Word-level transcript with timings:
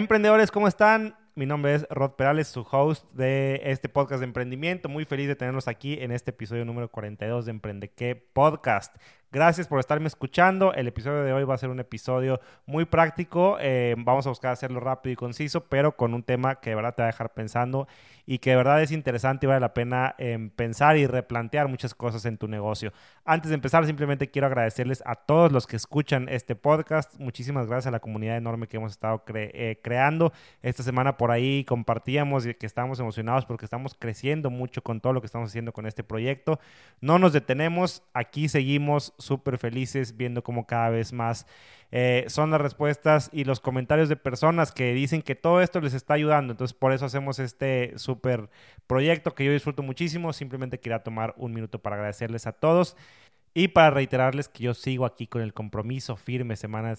Emprendedores, 0.00 0.50
¿cómo 0.50 0.66
están? 0.66 1.14
Mi 1.34 1.44
nombre 1.44 1.74
es 1.74 1.86
Rod 1.90 2.12
Perales, 2.12 2.48
su 2.48 2.62
host 2.62 3.12
de 3.12 3.60
este 3.64 3.90
podcast 3.90 4.20
de 4.20 4.24
emprendimiento. 4.24 4.88
Muy 4.88 5.04
feliz 5.04 5.28
de 5.28 5.36
tenerlos 5.36 5.68
aquí 5.68 5.98
en 6.00 6.10
este 6.10 6.30
episodio 6.30 6.64
número 6.64 6.90
42 6.90 7.44
de 7.44 7.50
Emprende 7.50 7.90
qué 7.90 8.16
Podcast. 8.16 8.96
Gracias 9.32 9.68
por 9.68 9.78
estarme 9.78 10.08
escuchando. 10.08 10.74
El 10.74 10.88
episodio 10.88 11.22
de 11.22 11.32
hoy 11.32 11.44
va 11.44 11.54
a 11.54 11.58
ser 11.58 11.70
un 11.70 11.78
episodio 11.78 12.40
muy 12.66 12.84
práctico. 12.84 13.58
Eh, 13.60 13.94
vamos 13.96 14.26
a 14.26 14.30
buscar 14.30 14.50
hacerlo 14.50 14.80
rápido 14.80 15.12
y 15.12 15.16
conciso, 15.16 15.66
pero 15.66 15.96
con 15.96 16.14
un 16.14 16.24
tema 16.24 16.56
que 16.56 16.70
de 16.70 16.76
verdad 16.76 16.96
te 16.96 17.02
va 17.02 17.08
a 17.10 17.12
dejar 17.12 17.32
pensando 17.32 17.86
y 18.26 18.38
que 18.38 18.50
de 18.50 18.56
verdad 18.56 18.82
es 18.82 18.90
interesante 18.90 19.46
y 19.46 19.48
vale 19.48 19.60
la 19.60 19.74
pena 19.74 20.14
em, 20.18 20.50
pensar 20.50 20.96
y 20.96 21.06
replantear 21.06 21.68
muchas 21.68 21.94
cosas 21.94 22.24
en 22.26 22.38
tu 22.38 22.48
negocio. 22.48 22.92
Antes 23.24 23.50
de 23.50 23.54
empezar, 23.54 23.86
simplemente 23.86 24.30
quiero 24.30 24.46
agradecerles 24.46 25.02
a 25.06 25.14
todos 25.14 25.52
los 25.52 25.66
que 25.66 25.76
escuchan 25.76 26.28
este 26.28 26.56
podcast. 26.56 27.18
Muchísimas 27.18 27.66
gracias 27.66 27.86
a 27.86 27.90
la 27.92 28.00
comunidad 28.00 28.36
enorme 28.36 28.66
que 28.66 28.78
hemos 28.78 28.92
estado 28.92 29.22
eh, 29.34 29.78
creando. 29.82 30.32
Esta 30.62 30.82
semana 30.82 31.16
por 31.16 31.30
ahí 31.30 31.64
compartíamos 31.64 32.44
que 32.58 32.66
estamos 32.66 32.98
emocionados 32.98 33.46
porque 33.46 33.64
estamos 33.64 33.94
creciendo 33.98 34.50
mucho 34.50 34.82
con 34.82 35.00
todo 35.00 35.12
lo 35.12 35.20
que 35.20 35.26
estamos 35.26 35.50
haciendo 35.50 35.72
con 35.72 35.86
este 35.86 36.02
proyecto. 36.02 36.58
No 37.00 37.18
nos 37.18 37.32
detenemos, 37.32 38.02
aquí 38.12 38.48
seguimos 38.48 39.12
súper 39.20 39.58
felices 39.58 40.16
viendo 40.16 40.42
cómo 40.42 40.66
cada 40.66 40.90
vez 40.90 41.12
más 41.12 41.46
eh, 41.92 42.24
son 42.28 42.50
las 42.50 42.60
respuestas 42.60 43.30
y 43.32 43.44
los 43.44 43.60
comentarios 43.60 44.08
de 44.08 44.16
personas 44.16 44.72
que 44.72 44.94
dicen 44.94 45.22
que 45.22 45.34
todo 45.34 45.60
esto 45.60 45.80
les 45.80 45.94
está 45.94 46.14
ayudando. 46.14 46.52
Entonces, 46.52 46.76
por 46.76 46.92
eso 46.92 47.06
hacemos 47.06 47.38
este 47.38 47.98
súper 47.98 48.48
proyecto 48.86 49.34
que 49.34 49.44
yo 49.44 49.52
disfruto 49.52 49.82
muchísimo. 49.82 50.32
Simplemente 50.32 50.78
quería 50.78 51.02
tomar 51.02 51.34
un 51.36 51.52
minuto 51.52 51.80
para 51.80 51.96
agradecerles 51.96 52.46
a 52.46 52.52
todos. 52.52 52.96
Y 53.52 53.68
para 53.68 53.90
reiterarles 53.90 54.48
que 54.48 54.64
yo 54.64 54.74
sigo 54.74 55.04
aquí 55.04 55.26
con 55.26 55.42
el 55.42 55.52
compromiso 55.52 56.16
firme 56.16 56.56
semana, 56.56 56.94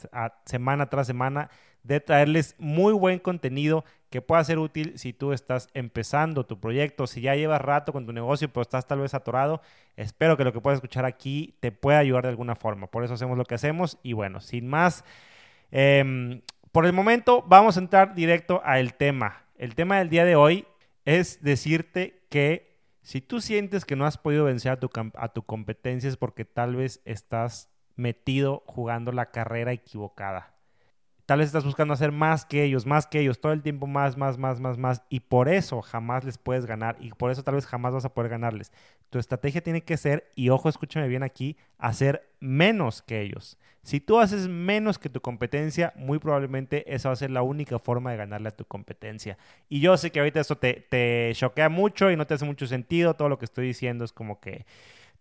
semana 0.46 0.90
tras 0.90 1.08
semana 1.08 1.50
de 1.84 2.00
traerles 2.00 2.56
muy 2.60 2.94
buen 2.94 3.20
contenido 3.20 3.86
que 4.10 4.22
pueda 4.22 4.44
ser 4.44 4.60
útil 4.60 4.94
si 4.98 5.14
tú 5.14 5.32
estás 5.32 5.70
empezando 5.74 6.46
tu 6.46 6.60
proyecto, 6.60 7.08
si 7.08 7.22
ya 7.22 7.36
llevas 7.36 7.62
rato 7.62 7.94
con 7.94 8.06
tu 8.06 8.12
negocio 8.12 8.50
pero 8.50 8.62
estás 8.62 8.86
tal 8.86 9.00
vez 9.00 9.14
atorado. 9.14 9.62
Espero 9.96 10.36
que 10.36 10.44
lo 10.44 10.52
que 10.52 10.60
puedas 10.60 10.78
escuchar 10.78 11.06
aquí 11.06 11.56
te 11.62 11.72
pueda 11.72 12.00
ayudar 12.00 12.24
de 12.24 12.30
alguna 12.30 12.56
forma. 12.56 12.88
Por 12.88 13.06
eso 13.06 13.14
hacemos 13.14 13.38
lo 13.38 13.46
que 13.46 13.56
hacemos. 13.56 13.98
Y 14.04 14.14
bueno, 14.14 14.42
sin 14.42 14.68
más, 14.68 15.06
em, 15.72 16.42
por 16.74 16.86
el 16.86 16.92
momento 16.92 17.44
vamos 17.48 17.78
a 17.78 17.80
entrar 17.80 18.14
directo 18.14 18.62
al 18.66 18.94
tema. 18.96 19.46
El 19.58 19.76
tema 19.76 20.00
del 20.00 20.10
día 20.10 20.26
de 20.26 20.36
hoy 20.36 20.66
es 21.06 21.42
decirte 21.42 22.22
que 22.30 22.71
si 23.02 23.22
tú 23.22 23.42
sientes 23.42 23.86
que 23.86 23.96
no 23.96 24.06
has 24.06 24.18
podido 24.18 24.46
vencer 24.46 24.72
a 24.72 24.80
tu, 24.80 24.90
a 25.16 25.34
tu 25.34 25.44
competencia 25.44 26.08
es 26.08 26.18
porque 26.18 26.46
tal 26.46 26.76
vez 26.76 27.02
estás 27.06 27.70
metido 27.96 28.64
jugando 28.66 29.12
la 29.12 29.32
carrera 29.32 29.72
equivocada. 29.72 30.51
Tal 31.32 31.40
vez 31.40 31.48
estás 31.48 31.64
buscando 31.64 31.94
hacer 31.94 32.12
más 32.12 32.44
que 32.44 32.62
ellos, 32.62 32.86
más 32.86 33.08
que 33.08 33.22
ellos, 33.22 33.40
todo 33.40 33.54
el 33.54 33.62
tiempo 33.62 33.88
más, 33.88 34.18
más, 34.18 34.38
más, 34.38 34.60
más, 34.60 34.78
más. 34.78 35.02
Y 35.08 35.22
por 35.22 35.48
eso 35.48 35.82
jamás 35.82 36.26
les 36.26 36.38
puedes 36.38 36.66
ganar 36.66 36.98
y 37.00 37.12
por 37.12 37.32
eso 37.32 37.42
tal 37.42 37.56
vez 37.56 37.66
jamás 37.66 37.94
vas 37.94 38.04
a 38.04 38.14
poder 38.14 38.30
ganarles. 38.30 38.74
Tu 39.10 39.18
estrategia 39.18 39.64
tiene 39.64 39.80
que 39.80 39.96
ser, 39.96 40.30
y 40.36 40.50
ojo, 40.50 40.68
escúchame 40.68 41.08
bien 41.08 41.24
aquí, 41.24 41.56
hacer 41.78 42.30
menos 42.42 43.02
que 43.02 43.22
ellos. 43.22 43.58
Si 43.82 44.02
tú 44.02 44.20
haces 44.20 44.50
menos 44.50 45.00
que 45.00 45.08
tu 45.08 45.22
competencia, 45.22 45.94
muy 45.96 46.20
probablemente 46.20 46.94
esa 46.94 47.08
va 47.08 47.14
a 47.14 47.16
ser 47.16 47.32
la 47.32 47.44
única 47.44 47.80
forma 47.80 48.12
de 48.12 48.18
ganarle 48.18 48.50
a 48.50 48.58
tu 48.58 48.66
competencia. 48.66 49.38
Y 49.70 49.80
yo 49.80 49.96
sé 49.96 50.12
que 50.12 50.20
ahorita 50.20 50.42
eso 50.42 50.58
te, 50.58 50.86
te 50.90 51.32
choquea 51.34 51.70
mucho 51.70 52.12
y 52.12 52.18
no 52.18 52.28
te 52.28 52.34
hace 52.34 52.44
mucho 52.44 52.68
sentido. 52.68 53.14
Todo 53.14 53.30
lo 53.30 53.40
que 53.40 53.46
estoy 53.46 53.68
diciendo 53.68 54.04
es 54.04 54.12
como 54.12 54.42
que 54.42 54.66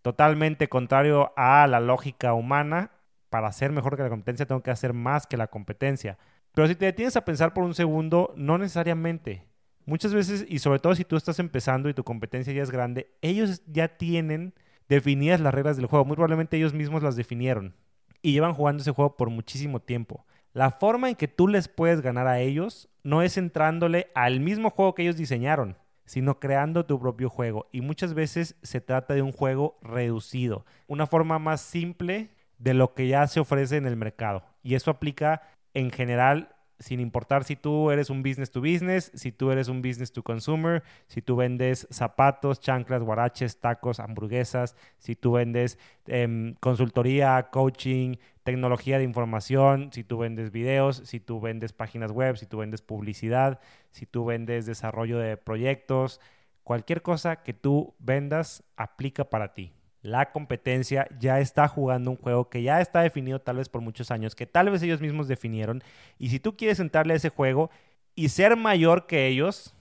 totalmente 0.02 0.68
contrario 0.68 1.32
a 1.36 1.68
la 1.68 1.78
lógica 1.78 2.34
humana 2.34 2.90
para 3.30 3.50
ser 3.52 3.72
mejor 3.72 3.96
que 3.96 4.02
la 4.02 4.10
competencia 4.10 4.46
tengo 4.46 4.62
que 4.62 4.70
hacer 4.70 4.92
más 4.92 5.26
que 5.26 5.36
la 5.36 5.46
competencia. 5.46 6.18
Pero 6.52 6.68
si 6.68 6.74
te 6.74 6.86
detienes 6.86 7.16
a 7.16 7.24
pensar 7.24 7.54
por 7.54 7.64
un 7.64 7.74
segundo, 7.74 8.34
no 8.36 8.58
necesariamente. 8.58 9.46
Muchas 9.86 10.12
veces, 10.12 10.44
y 10.48 10.58
sobre 10.58 10.80
todo 10.80 10.94
si 10.94 11.04
tú 11.04 11.16
estás 11.16 11.38
empezando 11.38 11.88
y 11.88 11.94
tu 11.94 12.04
competencia 12.04 12.52
ya 12.52 12.62
es 12.62 12.70
grande, 12.70 13.16
ellos 13.22 13.62
ya 13.66 13.96
tienen 13.96 14.52
definidas 14.88 15.40
las 15.40 15.54
reglas 15.54 15.76
del 15.76 15.86
juego. 15.86 16.04
Muy 16.04 16.16
probablemente 16.16 16.56
ellos 16.56 16.74
mismos 16.74 17.02
las 17.02 17.16
definieron 17.16 17.74
y 18.20 18.32
llevan 18.32 18.54
jugando 18.54 18.82
ese 18.82 18.90
juego 18.90 19.16
por 19.16 19.30
muchísimo 19.30 19.80
tiempo. 19.80 20.26
La 20.52 20.72
forma 20.72 21.08
en 21.08 21.14
que 21.14 21.28
tú 21.28 21.46
les 21.46 21.68
puedes 21.68 22.00
ganar 22.00 22.26
a 22.26 22.40
ellos 22.40 22.88
no 23.04 23.22
es 23.22 23.38
entrándole 23.38 24.10
al 24.14 24.40
mismo 24.40 24.70
juego 24.70 24.94
que 24.94 25.02
ellos 25.02 25.16
diseñaron, 25.16 25.78
sino 26.04 26.40
creando 26.40 26.86
tu 26.86 26.98
propio 26.98 27.30
juego. 27.30 27.68
Y 27.70 27.82
muchas 27.82 28.14
veces 28.14 28.56
se 28.62 28.80
trata 28.80 29.14
de 29.14 29.22
un 29.22 29.30
juego 29.30 29.78
reducido. 29.80 30.66
Una 30.88 31.06
forma 31.06 31.38
más 31.38 31.60
simple 31.60 32.30
de 32.60 32.74
lo 32.74 32.94
que 32.94 33.08
ya 33.08 33.26
se 33.26 33.40
ofrece 33.40 33.76
en 33.76 33.86
el 33.86 33.96
mercado. 33.96 34.44
Y 34.62 34.74
eso 34.74 34.90
aplica 34.90 35.42
en 35.74 35.90
general 35.90 36.54
sin 36.78 36.98
importar 36.98 37.44
si 37.44 37.56
tú 37.56 37.90
eres 37.90 38.08
un 38.08 38.22
business 38.22 38.50
to 38.50 38.60
business, 38.60 39.12
si 39.14 39.32
tú 39.32 39.50
eres 39.50 39.68
un 39.68 39.82
business 39.82 40.12
to 40.12 40.22
consumer, 40.22 40.82
si 41.08 41.20
tú 41.20 41.36
vendes 41.36 41.86
zapatos, 41.90 42.58
chanclas, 42.58 43.02
guaraches, 43.02 43.60
tacos, 43.60 44.00
hamburguesas, 44.00 44.74
si 44.96 45.14
tú 45.14 45.32
vendes 45.32 45.78
em, 46.06 46.54
consultoría, 46.54 47.48
coaching, 47.52 48.16
tecnología 48.44 48.96
de 48.96 49.04
información, 49.04 49.90
si 49.92 50.04
tú 50.04 50.16
vendes 50.18 50.50
videos, 50.52 51.02
si 51.04 51.20
tú 51.20 51.38
vendes 51.38 51.74
páginas 51.74 52.12
web, 52.12 52.38
si 52.38 52.46
tú 52.46 52.58
vendes 52.58 52.80
publicidad, 52.80 53.60
si 53.90 54.06
tú 54.06 54.24
vendes 54.24 54.64
desarrollo 54.64 55.18
de 55.18 55.36
proyectos, 55.36 56.18
cualquier 56.64 57.02
cosa 57.02 57.42
que 57.42 57.52
tú 57.52 57.94
vendas 57.98 58.64
aplica 58.76 59.24
para 59.28 59.52
ti 59.52 59.74
la 60.02 60.32
competencia 60.32 61.08
ya 61.18 61.40
está 61.40 61.68
jugando 61.68 62.10
un 62.10 62.16
juego 62.16 62.48
que 62.48 62.62
ya 62.62 62.80
está 62.80 63.02
definido 63.02 63.40
tal 63.40 63.56
vez 63.56 63.68
por 63.68 63.82
muchos 63.82 64.10
años, 64.10 64.34
que 64.34 64.46
tal 64.46 64.70
vez 64.70 64.82
ellos 64.82 65.00
mismos 65.00 65.28
definieron. 65.28 65.82
Y 66.18 66.30
si 66.30 66.40
tú 66.40 66.56
quieres 66.56 66.80
entrarle 66.80 67.12
a 67.12 67.16
ese 67.16 67.28
juego 67.28 67.70
y 68.14 68.30
ser 68.30 68.56
mayor 68.56 69.06
que 69.06 69.26
ellos, 69.26 69.74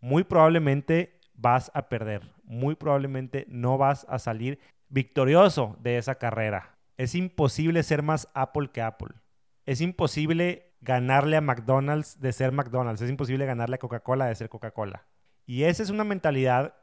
muy 0.00 0.24
probablemente 0.24 1.18
vas 1.34 1.70
a 1.74 1.88
perder. 1.88 2.22
Muy 2.44 2.74
probablemente 2.76 3.46
no 3.48 3.78
vas 3.78 4.06
a 4.08 4.18
salir 4.18 4.58
victorioso 4.88 5.76
de 5.80 5.98
esa 5.98 6.16
carrera. 6.16 6.76
Es 6.96 7.14
imposible 7.14 7.82
ser 7.82 8.02
más 8.02 8.28
Apple 8.34 8.70
que 8.72 8.82
Apple. 8.82 9.14
Es 9.66 9.80
imposible 9.80 10.72
ganarle 10.80 11.36
a 11.36 11.40
McDonald's 11.40 12.20
de 12.20 12.32
ser 12.32 12.52
McDonald's. 12.52 13.02
Es 13.02 13.10
imposible 13.10 13.46
ganarle 13.46 13.76
a 13.76 13.78
Coca-Cola 13.78 14.26
de 14.26 14.34
ser 14.34 14.48
Coca-Cola. 14.48 15.04
Y 15.46 15.64
esa 15.64 15.82
es 15.82 15.90
una 15.90 16.04
mentalidad 16.04 16.74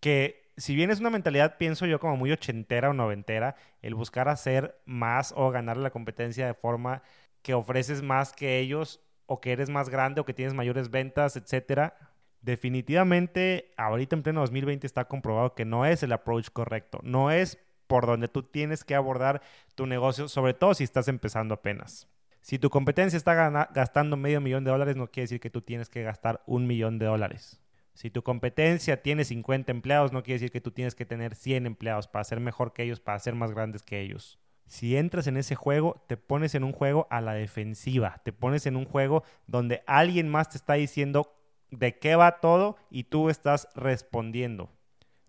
que 0.00 0.41
si 0.56 0.74
bien 0.74 0.90
es 0.90 1.00
una 1.00 1.10
mentalidad, 1.10 1.56
pienso 1.58 1.86
yo, 1.86 1.98
como 1.98 2.16
muy 2.16 2.32
ochentera 2.32 2.90
o 2.90 2.92
noventera, 2.92 3.56
el 3.80 3.94
buscar 3.94 4.28
hacer 4.28 4.80
más 4.84 5.32
o 5.36 5.50
ganar 5.50 5.76
la 5.76 5.90
competencia 5.90 6.46
de 6.46 6.54
forma 6.54 7.02
que 7.42 7.54
ofreces 7.54 8.02
más 8.02 8.32
que 8.32 8.58
ellos 8.58 9.00
o 9.26 9.40
que 9.40 9.52
eres 9.52 9.70
más 9.70 9.88
grande 9.88 10.20
o 10.20 10.24
que 10.24 10.34
tienes 10.34 10.54
mayores 10.54 10.90
ventas, 10.90 11.36
etcétera, 11.36 11.96
definitivamente 12.42 13.72
ahorita 13.76 14.16
en 14.16 14.22
pleno 14.22 14.40
2020 14.40 14.86
está 14.86 15.06
comprobado 15.06 15.54
que 15.54 15.64
no 15.64 15.86
es 15.86 16.02
el 16.02 16.12
approach 16.12 16.50
correcto, 16.50 17.00
no 17.02 17.30
es 17.30 17.58
por 17.86 18.06
donde 18.06 18.28
tú 18.28 18.42
tienes 18.42 18.84
que 18.84 18.94
abordar 18.94 19.42
tu 19.74 19.86
negocio, 19.86 20.28
sobre 20.28 20.54
todo 20.54 20.74
si 20.74 20.84
estás 20.84 21.08
empezando 21.08 21.54
apenas. 21.54 22.08
Si 22.40 22.58
tu 22.58 22.70
competencia 22.70 23.16
está 23.16 23.68
gastando 23.72 24.16
medio 24.16 24.40
millón 24.40 24.64
de 24.64 24.72
dólares, 24.72 24.96
no 24.96 25.06
quiere 25.06 25.24
decir 25.24 25.40
que 25.40 25.50
tú 25.50 25.62
tienes 25.62 25.88
que 25.88 26.02
gastar 26.02 26.42
un 26.46 26.66
millón 26.66 26.98
de 26.98 27.06
dólares. 27.06 27.60
Si 27.94 28.10
tu 28.10 28.22
competencia 28.22 29.02
tiene 29.02 29.24
50 29.24 29.70
empleados, 29.70 30.12
no 30.12 30.22
quiere 30.22 30.40
decir 30.40 30.50
que 30.50 30.60
tú 30.60 30.70
tienes 30.70 30.94
que 30.94 31.06
tener 31.06 31.34
100 31.34 31.66
empleados 31.66 32.08
para 32.08 32.24
ser 32.24 32.40
mejor 32.40 32.72
que 32.72 32.82
ellos, 32.82 33.00
para 33.00 33.18
ser 33.18 33.34
más 33.34 33.52
grandes 33.52 33.82
que 33.82 34.00
ellos. 34.00 34.38
Si 34.66 34.96
entras 34.96 35.26
en 35.26 35.36
ese 35.36 35.54
juego, 35.54 36.02
te 36.06 36.16
pones 36.16 36.54
en 36.54 36.64
un 36.64 36.72
juego 36.72 37.06
a 37.10 37.20
la 37.20 37.34
defensiva, 37.34 38.22
te 38.24 38.32
pones 38.32 38.66
en 38.66 38.76
un 38.76 38.86
juego 38.86 39.22
donde 39.46 39.82
alguien 39.86 40.30
más 40.30 40.48
te 40.48 40.56
está 40.56 40.74
diciendo 40.74 41.36
de 41.70 41.98
qué 41.98 42.16
va 42.16 42.40
todo 42.40 42.76
y 42.90 43.04
tú 43.04 43.28
estás 43.28 43.68
respondiendo, 43.74 44.70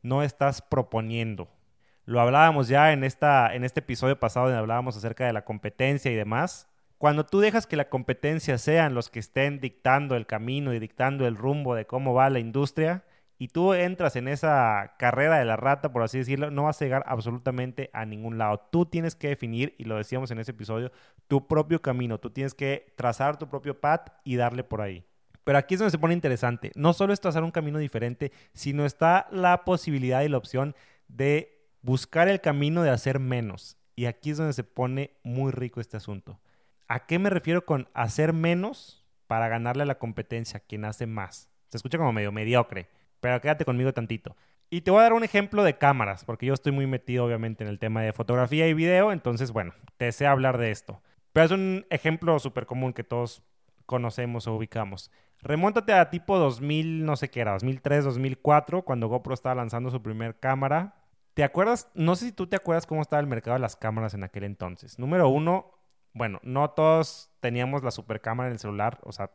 no 0.02 0.24
estás 0.24 0.62
proponiendo. 0.62 1.50
Lo 2.06 2.20
hablábamos 2.22 2.68
ya 2.68 2.92
en, 2.92 3.04
esta, 3.04 3.54
en 3.54 3.64
este 3.64 3.80
episodio 3.80 4.20
pasado 4.20 4.48
donde 4.48 4.60
hablábamos 4.60 4.96
acerca 4.96 5.26
de 5.26 5.34
la 5.34 5.46
competencia 5.46 6.12
y 6.12 6.16
demás. 6.16 6.70
Cuando 7.04 7.26
tú 7.26 7.42
dejas 7.42 7.68
que 7.68 7.76
la 7.76 7.90
competencia 7.90 8.58
sean 8.58 8.94
los 8.94 9.10
que 9.10 9.20
estén 9.20 9.60
dictando 9.60 10.16
el 10.16 10.26
camino 10.26 10.74
y 10.74 10.80
dictando 10.80 11.28
el 11.28 11.36
rumbo 11.36 11.76
de 11.76 11.86
cómo 11.86 12.14
va 12.14 12.30
la 12.30 12.40
industria, 12.40 13.04
y 13.38 13.50
tú 13.50 13.74
entras 13.74 14.16
en 14.16 14.30
esa 14.30 14.94
carrera 14.98 15.38
de 15.38 15.44
la 15.44 15.58
rata, 15.58 15.92
por 15.92 16.02
así 16.02 16.20
decirlo, 16.20 16.50
no 16.50 16.64
vas 16.64 16.82
a 16.82 16.86
llegar 16.86 17.04
absolutamente 17.06 17.90
a 17.92 18.06
ningún 18.06 18.38
lado. 18.38 18.70
Tú 18.72 18.86
tienes 18.86 19.16
que 19.16 19.28
definir, 19.28 19.76
y 19.78 19.84
lo 19.84 19.98
decíamos 19.98 20.32
en 20.32 20.40
ese 20.40 20.52
episodio, 20.52 20.94
tu 21.28 21.46
propio 21.46 21.82
camino. 21.82 22.22
Tú 22.22 22.30
tienes 22.30 22.54
que 22.54 22.94
trazar 22.96 23.38
tu 23.38 23.50
propio 23.50 23.82
path 23.82 24.08
y 24.24 24.38
darle 24.38 24.64
por 24.64 24.80
ahí. 24.80 25.04
Pero 25.44 25.58
aquí 25.58 25.74
es 25.74 25.82
donde 25.82 25.92
se 25.92 26.00
pone 26.00 26.14
interesante. 26.14 26.72
No 26.76 26.94
solo 26.94 27.12
es 27.12 27.20
trazar 27.20 27.44
un 27.44 27.52
camino 27.52 27.80
diferente, 27.80 28.32
sino 28.54 28.86
está 28.86 29.28
la 29.30 29.66
posibilidad 29.66 30.22
y 30.22 30.30
la 30.30 30.38
opción 30.38 30.74
de 31.10 31.68
buscar 31.82 32.30
el 32.30 32.40
camino 32.40 32.82
de 32.82 32.92
hacer 32.92 33.20
menos. 33.20 33.76
Y 33.94 34.06
aquí 34.06 34.30
es 34.30 34.38
donde 34.38 34.54
se 34.54 34.64
pone 34.64 35.18
muy 35.22 35.52
rico 35.52 35.82
este 35.82 35.98
asunto. 35.98 36.40
¿A 36.94 37.08
qué 37.08 37.18
me 37.18 37.32
refiero 37.32 37.66
con 37.66 37.90
hacer 37.96 38.34
menos 38.34 39.04
para 39.26 39.48
ganarle 39.48 39.82
a 39.82 39.88
la 39.88 39.98
competencia, 39.98 40.60
quien 40.60 40.86
hace 40.86 41.08
más? 41.08 41.50
Se 41.70 41.78
escucha 41.78 41.98
como 41.98 42.14
medio 42.14 42.32
mediocre, 42.32 42.88
pero 43.20 43.42
quédate 43.42 43.66
conmigo 43.66 43.92
tantito. 43.94 44.38
Y 44.70 44.82
te 44.82 44.92
voy 44.92 45.00
a 45.00 45.04
dar 45.06 45.14
un 45.14 45.24
ejemplo 45.24 45.64
de 45.64 45.80
cámaras, 45.80 46.24
porque 46.24 46.46
yo 46.46 46.54
estoy 46.54 46.72
muy 46.72 46.86
metido 46.86 47.26
obviamente 47.26 47.64
en 47.64 47.72
el 47.72 47.80
tema 47.80 48.04
de 48.04 48.14
fotografía 48.14 48.68
y 48.68 48.76
video, 48.76 49.12
entonces 49.12 49.52
bueno, 49.52 49.74
te 49.98 50.12
sé 50.12 50.28
hablar 50.28 50.60
de 50.60 50.70
esto. 50.70 51.02
Pero 51.32 51.48
es 51.48 51.52
un 51.52 51.84
ejemplo 51.90 52.38
súper 52.38 52.68
común 52.68 52.94
que 52.94 53.04
todos 53.04 53.42
conocemos 53.88 54.46
o 54.46 54.54
ubicamos. 54.54 55.10
Remóntate 55.42 55.94
a 55.94 56.12
tipo 56.12 56.38
2000, 56.38 57.06
no 57.06 57.16
sé 57.16 57.32
qué 57.32 57.42
era, 57.42 57.54
2003, 57.54 58.04
2004, 58.04 58.84
cuando 58.84 59.08
GoPro 59.08 59.34
estaba 59.34 59.56
lanzando 59.56 59.90
su 59.90 60.04
primer 60.04 60.40
cámara. 60.40 60.94
¿Te 61.34 61.44
acuerdas? 61.44 61.90
No 61.96 62.16
sé 62.16 62.28
si 62.28 62.34
tú 62.34 62.46
te 62.46 62.56
acuerdas 62.56 62.86
cómo 62.86 63.02
estaba 63.02 63.20
el 63.20 63.26
mercado 63.26 63.56
de 63.56 63.62
las 63.62 63.76
cámaras 63.76 64.14
en 64.14 64.24
aquel 64.24 64.44
entonces. 64.44 65.00
Número 65.00 65.28
uno, 65.28 65.73
bueno, 66.14 66.40
no 66.44 66.70
todos 66.72 67.32
teníamos 67.40 67.84
la 67.84 67.92
super 67.92 68.22
cámara 68.22 68.48
en 68.48 68.54
el 68.54 68.60
celular, 68.60 69.00
o 69.04 69.12
sea, 69.12 69.32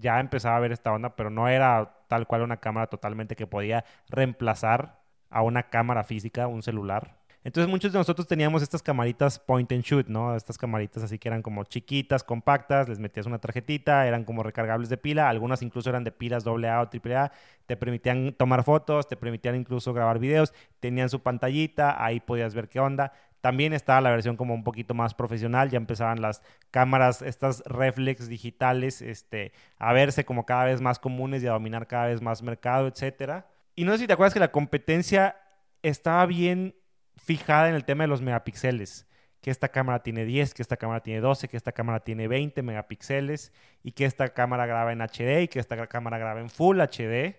ya 0.00 0.20
empezaba 0.20 0.56
a 0.56 0.60
ver 0.60 0.72
esta 0.72 0.92
onda, 0.92 1.16
pero 1.16 1.30
no 1.30 1.48
era 1.48 2.04
tal 2.08 2.26
cual 2.26 2.42
una 2.42 2.58
cámara 2.58 2.88
totalmente 2.88 3.36
que 3.36 3.46
podía 3.46 3.84
reemplazar 4.08 5.00
a 5.30 5.42
una 5.42 5.64
cámara 5.64 6.04
física, 6.04 6.46
un 6.46 6.62
celular. 6.62 7.18
Entonces 7.44 7.70
muchos 7.70 7.92
de 7.92 7.98
nosotros 7.98 8.26
teníamos 8.26 8.62
estas 8.62 8.82
camaritas 8.82 9.38
point 9.38 9.70
and 9.72 9.82
shoot, 9.82 10.08
¿no? 10.08 10.34
Estas 10.34 10.58
camaritas 10.58 11.02
así 11.04 11.18
que 11.18 11.28
eran 11.28 11.40
como 11.40 11.64
chiquitas, 11.64 12.24
compactas, 12.24 12.88
les 12.88 12.98
metías 12.98 13.26
una 13.26 13.38
tarjetita, 13.38 14.06
eran 14.06 14.24
como 14.24 14.42
recargables 14.42 14.88
de 14.88 14.96
pila, 14.96 15.28
algunas 15.28 15.62
incluso 15.62 15.88
eran 15.88 16.04
de 16.04 16.10
pilas 16.10 16.46
AA 16.46 16.82
o 16.82 16.88
AAA, 16.92 17.32
te 17.66 17.76
permitían 17.76 18.32
tomar 18.32 18.64
fotos, 18.64 19.08
te 19.08 19.16
permitían 19.16 19.54
incluso 19.54 19.94
grabar 19.94 20.18
videos, 20.18 20.52
tenían 20.80 21.08
su 21.08 21.22
pantallita, 21.22 22.04
ahí 22.04 22.20
podías 22.20 22.54
ver 22.54 22.68
qué 22.68 22.80
onda. 22.80 23.12
También 23.40 23.72
estaba 23.72 24.00
la 24.00 24.10
versión 24.10 24.36
como 24.36 24.54
un 24.54 24.64
poquito 24.64 24.94
más 24.94 25.14
profesional, 25.14 25.70
ya 25.70 25.76
empezaban 25.76 26.20
las 26.20 26.42
cámaras, 26.70 27.22
estas 27.22 27.62
reflex 27.66 28.28
digitales, 28.28 29.00
este, 29.00 29.52
a 29.78 29.92
verse 29.92 30.24
como 30.24 30.44
cada 30.44 30.64
vez 30.64 30.80
más 30.80 30.98
comunes 30.98 31.42
y 31.42 31.46
a 31.46 31.52
dominar 31.52 31.86
cada 31.86 32.06
vez 32.06 32.20
más 32.20 32.42
mercado, 32.42 32.88
etcétera. 32.88 33.46
Y 33.76 33.84
no 33.84 33.92
sé 33.92 33.98
si 33.98 34.06
te 34.08 34.12
acuerdas 34.12 34.34
que 34.34 34.40
la 34.40 34.50
competencia 34.50 35.36
estaba 35.82 36.26
bien 36.26 36.74
fijada 37.16 37.68
en 37.68 37.74
el 37.74 37.84
tema 37.84 38.04
de 38.04 38.08
los 38.08 38.22
megapíxeles, 38.22 39.06
que 39.40 39.50
esta 39.50 39.68
cámara 39.68 40.02
tiene 40.02 40.24
10, 40.24 40.54
que 40.54 40.62
esta 40.62 40.76
cámara 40.76 41.00
tiene 41.00 41.20
12, 41.20 41.48
que 41.48 41.56
esta 41.56 41.72
cámara 41.72 42.00
tiene 42.00 42.26
20 42.26 42.62
megapíxeles 42.62 43.52
y 43.84 43.92
que 43.92 44.04
esta 44.04 44.28
cámara 44.30 44.66
graba 44.66 44.92
en 44.92 45.00
HD 45.00 45.42
y 45.42 45.48
que 45.48 45.60
esta 45.60 45.86
cámara 45.86 46.18
graba 46.18 46.40
en 46.40 46.50
Full 46.50 46.80
HD. 46.80 47.36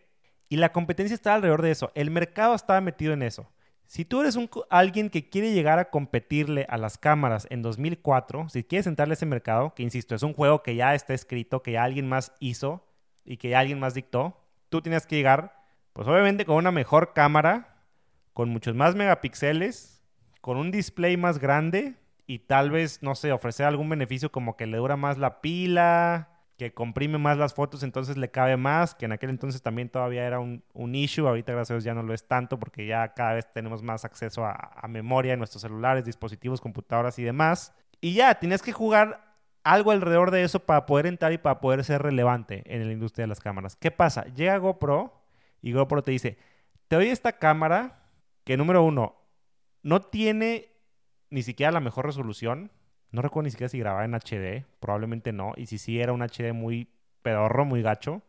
Y 0.47 0.57
la 0.57 0.71
competencia 0.71 1.13
estaba 1.13 1.35
alrededor 1.35 1.61
de 1.61 1.71
eso. 1.71 1.91
El 1.93 2.09
mercado 2.09 2.55
estaba 2.55 2.79
metido 2.81 3.13
en 3.13 3.21
eso. 3.21 3.51
Si 3.89 4.05
tú 4.05 4.21
eres 4.21 4.35
un, 4.35 4.51
alguien 4.69 5.09
que 5.09 5.31
quiere 5.31 5.51
llegar 5.51 5.79
a 5.79 5.89
competirle 5.89 6.67
a 6.69 6.77
las 6.77 6.99
cámaras 6.99 7.47
en 7.49 7.63
2004, 7.63 8.47
si 8.49 8.63
quieres 8.63 8.85
entrarle 8.85 9.13
a 9.13 9.15
ese 9.15 9.25
mercado, 9.25 9.73
que 9.73 9.81
insisto, 9.81 10.13
es 10.13 10.21
un 10.21 10.35
juego 10.35 10.61
que 10.61 10.75
ya 10.75 10.93
está 10.93 11.15
escrito, 11.15 11.63
que 11.63 11.71
ya 11.71 11.85
alguien 11.85 12.07
más 12.07 12.31
hizo 12.39 12.85
y 13.25 13.37
que 13.37 13.49
ya 13.49 13.57
alguien 13.57 13.79
más 13.79 13.95
dictó, 13.95 14.37
tú 14.69 14.83
tienes 14.83 15.07
que 15.07 15.15
llegar, 15.15 15.65
pues 15.93 16.07
obviamente 16.07 16.45
con 16.45 16.57
una 16.57 16.71
mejor 16.71 17.13
cámara, 17.13 17.83
con 18.33 18.49
muchos 18.49 18.75
más 18.75 18.93
megapíxeles, 18.93 20.03
con 20.39 20.57
un 20.57 20.69
display 20.69 21.17
más 21.17 21.39
grande 21.39 21.95
y 22.27 22.37
tal 22.37 22.69
vez, 22.69 23.01
no 23.01 23.15
sé, 23.15 23.31
ofrecer 23.31 23.65
algún 23.65 23.89
beneficio 23.89 24.31
como 24.31 24.55
que 24.55 24.67
le 24.67 24.77
dura 24.77 24.97
más 24.97 25.17
la 25.17 25.41
pila, 25.41 26.29
que 26.59 26.73
comprime 26.73 27.17
más 27.17 27.37
las 27.37 27.53
fotos, 27.53 27.83
entonces 27.83 28.17
le 28.17 28.29
cabe 28.29 28.57
más, 28.57 28.93
que 28.93 29.05
en 29.05 29.13
aquel 29.13 29.29
entonces 29.29 29.61
también 29.61 29.89
todavía 29.89 30.27
era 30.27 30.39
un, 30.39 30.61
issue, 30.93 31.25
ahorita 31.25 31.53
gracias 31.53 31.71
a 31.71 31.73
Dios 31.75 31.83
ya 31.85 31.93
no 31.93 32.03
lo 32.03 32.13
es 32.13 32.27
tanto 32.27 32.59
porque 32.59 32.85
ya 32.85 33.13
cada 33.13 33.33
vez 33.33 33.51
tenemos 33.51 33.81
más 33.81 34.03
acceso 34.03 34.45
a, 34.45 34.85
memoria 34.89 35.33
en 35.33 35.39
nuestros 35.39 35.61
celulares, 35.61 36.05
dispositivos, 36.05 36.59
computadoras 36.59 37.17
y 37.17 37.23
demás. 37.23 37.73
Y 38.01 38.13
ya, 38.13 38.35
tienes 38.35 38.61
que 38.61 38.73
jugar 38.73 39.35
algo 39.63 39.91
alrededor 39.91 40.31
de 40.31 40.43
eso 40.43 40.59
para 40.59 40.85
poder 40.85 41.07
entrar 41.07 41.31
y 41.31 41.37
para 41.37 41.61
poder 41.61 41.83
ser 41.85 42.01
relevante 42.01 42.63
en 42.65 42.85
la 42.85 42.91
industria 42.91 43.23
de 43.23 43.29
las 43.29 43.39
cámaras. 43.39 43.77
¿Qué 43.77 43.89
pasa? 43.89 44.25
Llega 44.25 44.57
GoPro 44.57 45.23
y 45.61 45.71
GoPro 45.71 46.03
te 46.03 46.11
dice, 46.11 46.37
te 46.89 46.97
doy 46.97 47.07
esta 47.07 47.33
cámara 47.33 48.03
que 48.43 48.57
número 48.57 48.83
uno, 48.83 49.15
no 49.81 50.01
tiene 50.01 50.73
ni 51.29 51.41
siquiera 51.41 51.71
la 51.71 51.79
mejor 51.79 52.05
resolución, 52.05 52.69
no 53.11 53.21
recuerdo 53.21 53.45
ni 53.45 53.51
siquiera 53.51 53.69
si 53.69 53.79
grababa 53.79 54.05
en 54.05 54.13
HD, 54.13 54.65
probablemente 54.79 55.33
no. 55.33 55.53
Y 55.55 55.65
si 55.65 55.77
sí, 55.77 55.99
era 55.99 56.13
un 56.13 56.21
HD 56.21 56.53
muy 56.53 56.89
pedorro, 57.21 57.65
muy 57.65 57.81
gacho. 57.81 58.21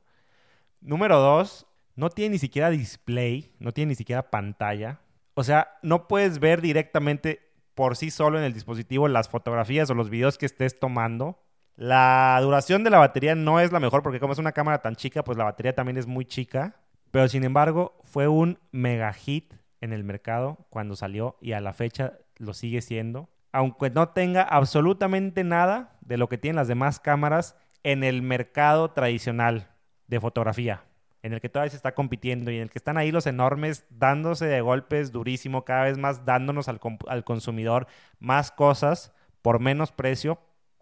Número 0.81 1.19
dos, 1.19 1.67
no 1.97 2.09
tiene 2.09 2.33
ni 2.33 2.39
siquiera 2.39 2.71
display, 2.71 3.53
no 3.59 3.73
tiene 3.73 3.91
ni 3.91 3.95
siquiera 3.95 4.31
pantalla. 4.31 5.01
O 5.35 5.45
sea, 5.45 5.79
no 5.83 6.09
puedes 6.09 6.39
ver 6.39 6.63
directamente 6.63 7.51
por 7.75 7.97
sí 7.97 8.11
solo 8.11 8.39
en 8.39 8.45
el 8.45 8.55
dispositivo 8.55 9.09
las 9.09 9.29
fotografías 9.29 9.91
o 9.91 9.95
los 9.95 10.11
videos 10.11 10.39
que 10.39 10.47
estés 10.47 10.79
tomando. 10.79 11.43
La 11.77 12.39
duración 12.43 12.85
de 12.85 12.91
la 12.91 12.99
batería 12.99 13.35
no 13.35 13.61
es 13.61 13.73
la 13.73 13.81
mejor 13.81 14.03
porque 14.03 14.21
como 14.21 14.33
es 14.33 14.39
una 14.39 14.53
cámara 14.53 14.83
tan 14.83 14.97
chica, 14.97 15.25
pues 15.25 15.37
la 15.39 15.45
batería 15.45 15.75
también 15.75 15.99
es 15.99 16.07
muy 16.07 16.25
chica. 16.25 16.77
Pero 17.11 17.29
sin 17.29 17.45
embargo, 17.45 17.99
fue 18.03 18.29
un 18.29 18.59
mega 18.71 19.13
hit 19.13 19.55
en 19.81 19.93
el 19.93 20.05
mercado 20.05 20.67
cuando 20.71 20.97
salió 20.97 21.37
y 21.41 21.53
a 21.53 21.61
la 21.61 21.73
fecha 21.73 22.19
lo 22.37 22.55
sigue 22.55 22.83
siendo 22.83 23.29
aunque 23.53 23.91
no 23.91 24.11
tenga 24.11 24.43
absolutamente 24.43 25.45
nada 25.45 25.97
de 26.01 26.17
lo 26.17 26.29
que 26.29 26.39
tienen 26.39 26.57
las 26.57 26.69
demás 26.69 27.01
cámaras 27.01 27.57
en 27.83 28.05
el 28.05 28.23
mercado 28.23 28.91
tradicional 28.91 29.69
de 30.07 30.21
fotografía, 30.21 30.85
en 31.23 31.33
el 31.33 31.41
que 31.41 31.49
todavía 31.49 31.71
se 31.71 31.77
está 31.77 31.95
compitiendo 31.95 32.51
y 32.51 32.57
en 32.57 32.63
el 32.63 32.71
que 32.71 32.79
están 32.79 32.97
ahí 32.97 33.11
los 33.11 33.27
enormes 33.27 33.87
dándose 33.91 34.47
de 34.47 34.61
golpes 34.61 35.13
durísimo, 35.13 35.65
cada 35.65 35.85
vez 35.85 35.99
más 35.99 36.25
dándonos 36.25 36.69
al, 36.69 36.81
consumidor 37.25 37.87
más 38.19 38.51
cosas 38.51 39.13
por 39.43 39.61
menos 39.61 39.93
precio 39.93 40.39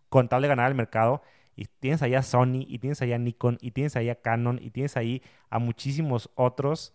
con 0.09 0.29
tal 0.29 0.43
de 0.43 0.49
ganar 0.49 0.69
el 0.69 0.75
mercado. 0.75 1.23
Y 1.57 1.65
tienes 1.65 2.03
ahí 2.03 2.15
a 2.15 2.23
Sony, 2.23 2.65
y 2.69 2.79
tienes 2.79 3.03
ahí 3.03 3.13
a 3.13 3.19
Nikon, 3.19 3.59
y 3.61 3.73
tienes 3.73 3.97
ahí 3.97 4.11
a 4.11 4.21
Canon, 4.21 4.61
y 4.63 4.71
tienes 4.71 4.97
ahí 4.97 5.23
a 5.51 5.59
muchísimos 5.59 6.31
otros 6.37 6.95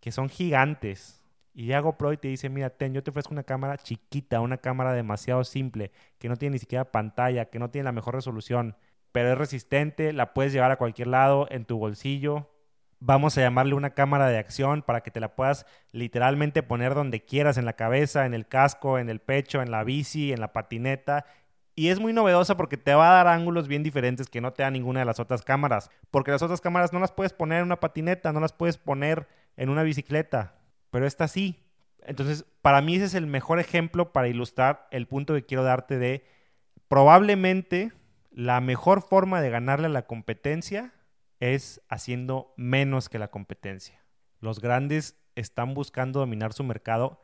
que 0.00 0.10
son 0.10 0.28
gigantes 0.28 1.19
y 1.52 1.66
llega 1.66 1.80
GoPro 1.80 2.12
y 2.12 2.16
te 2.16 2.28
dice, 2.28 2.48
mira, 2.48 2.70
ten, 2.70 2.94
yo 2.94 3.02
te 3.02 3.10
ofrezco 3.10 3.32
una 3.32 3.42
cámara 3.42 3.76
chiquita, 3.76 4.40
una 4.40 4.58
cámara 4.58 4.92
demasiado 4.92 5.44
simple, 5.44 5.90
que 6.18 6.28
no 6.28 6.36
tiene 6.36 6.54
ni 6.54 6.58
siquiera 6.58 6.92
pantalla, 6.92 7.46
que 7.46 7.58
no 7.58 7.70
tiene 7.70 7.84
la 7.84 7.92
mejor 7.92 8.14
resolución, 8.14 8.76
pero 9.12 9.32
es 9.32 9.38
resistente, 9.38 10.12
la 10.12 10.32
puedes 10.32 10.52
llevar 10.52 10.70
a 10.70 10.76
cualquier 10.76 11.08
lado, 11.08 11.48
en 11.50 11.64
tu 11.64 11.78
bolsillo. 11.78 12.50
Vamos 13.00 13.36
a 13.36 13.40
llamarle 13.40 13.74
una 13.74 13.94
cámara 13.94 14.28
de 14.28 14.38
acción 14.38 14.82
para 14.82 15.02
que 15.02 15.10
te 15.10 15.20
la 15.20 15.34
puedas 15.34 15.66
literalmente 15.90 16.62
poner 16.62 16.94
donde 16.94 17.24
quieras, 17.24 17.56
en 17.56 17.64
la 17.64 17.72
cabeza, 17.72 18.26
en 18.26 18.34
el 18.34 18.46
casco, 18.46 18.98
en 18.98 19.08
el 19.08 19.20
pecho, 19.20 19.62
en 19.62 19.70
la 19.70 19.84
bici, 19.84 20.32
en 20.32 20.40
la 20.40 20.52
patineta. 20.52 21.24
Y 21.74 21.88
es 21.88 21.98
muy 21.98 22.12
novedosa 22.12 22.56
porque 22.56 22.76
te 22.76 22.94
va 22.94 23.10
a 23.10 23.14
dar 23.14 23.26
ángulos 23.26 23.68
bien 23.68 23.82
diferentes 23.82 24.28
que 24.28 24.42
no 24.42 24.52
te 24.52 24.62
da 24.62 24.70
ninguna 24.70 25.00
de 25.00 25.06
las 25.06 25.18
otras 25.18 25.42
cámaras. 25.42 25.90
Porque 26.10 26.30
las 26.30 26.42
otras 26.42 26.60
cámaras 26.60 26.92
no 26.92 27.00
las 27.00 27.10
puedes 27.10 27.32
poner 27.32 27.60
en 27.60 27.64
una 27.64 27.80
patineta, 27.80 28.32
no 28.32 28.40
las 28.40 28.52
puedes 28.52 28.76
poner 28.76 29.26
en 29.56 29.70
una 29.70 29.82
bicicleta 29.82 30.59
pero 30.90 31.06
esta 31.06 31.28
sí. 31.28 31.56
Entonces, 32.02 32.44
para 32.62 32.80
mí 32.80 32.96
ese 32.96 33.06
es 33.06 33.14
el 33.14 33.26
mejor 33.26 33.60
ejemplo 33.60 34.12
para 34.12 34.28
ilustrar 34.28 34.88
el 34.90 35.06
punto 35.06 35.34
que 35.34 35.44
quiero 35.44 35.62
darte 35.62 35.98
de 35.98 36.24
probablemente 36.88 37.92
la 38.30 38.60
mejor 38.60 39.02
forma 39.02 39.40
de 39.40 39.50
ganarle 39.50 39.86
a 39.86 39.90
la 39.90 40.06
competencia 40.06 40.92
es 41.40 41.80
haciendo 41.88 42.54
menos 42.56 43.08
que 43.08 43.18
la 43.18 43.30
competencia. 43.30 44.04
Los 44.40 44.60
grandes 44.60 45.16
están 45.34 45.74
buscando 45.74 46.20
dominar 46.20 46.52
su 46.52 46.64
mercado 46.64 47.20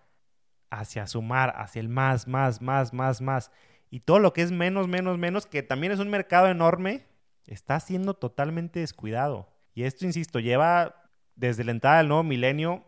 hacia 0.71 1.07
sumar, 1.07 1.55
hacia 1.57 1.81
el 1.81 1.89
más, 1.89 2.27
más, 2.27 2.61
más, 2.61 2.93
más, 2.93 3.21
más. 3.21 3.51
Y 3.91 4.01
todo 4.01 4.19
lo 4.19 4.33
que 4.33 4.43
es 4.43 4.53
menos, 4.53 4.89
menos, 4.89 5.19
menos, 5.19 5.47
que 5.47 5.63
también 5.63 5.93
es 5.93 6.01
un 6.01 6.11
mercado 6.11 6.49
enorme, 6.49 7.07
está 7.47 7.79
siendo 7.81 8.15
totalmente 8.15 8.81
descuidado. 8.81 9.49
Y 9.75 9.85
esto, 9.85 10.05
insisto, 10.05 10.41
lleva 10.41 11.11
desde 11.35 11.65
la 11.65 11.71
entrada 11.71 11.99
del 11.99 12.09
nuevo 12.09 12.25
milenio 12.25 12.85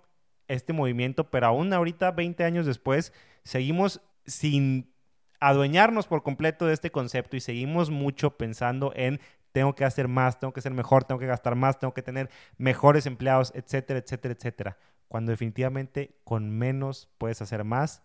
este 0.49 0.73
movimiento, 0.73 1.31
pero 1.31 1.47
aún 1.47 1.73
ahorita, 1.73 2.11
20 2.11 2.45
años 2.45 2.67
después, 2.67 3.13
seguimos 3.45 4.01
sin 4.27 4.93
adueñarnos 5.41 6.07
por 6.07 6.23
completo 6.23 6.67
de 6.67 6.75
este 6.75 6.91
concepto 6.91 7.37
y 7.37 7.41
seguimos 7.41 7.91
mucho 7.91 8.37
pensando 8.37 8.93
en 8.97 9.21
tengo 9.53 9.75
que 9.75 9.85
hacer 9.85 10.09
más, 10.09 10.39
tengo 10.39 10.53
que 10.53 10.61
ser 10.61 10.73
mejor, 10.73 11.05
tengo 11.05 11.19
que 11.19 11.27
gastar 11.27 11.55
más, 11.55 11.79
tengo 11.79 11.95
que 11.95 12.03
tener 12.03 12.31
mejores 12.59 13.07
empleados, 13.07 13.53
etcétera, 13.55 14.01
etcétera, 14.01 14.35
etcétera. 14.35 14.79
Cuando 15.09 15.31
definitivamente 15.31 16.17
con 16.25 16.51
menos 16.51 17.09
puedes 17.19 17.41
hacer 17.41 17.65
más 17.65 18.03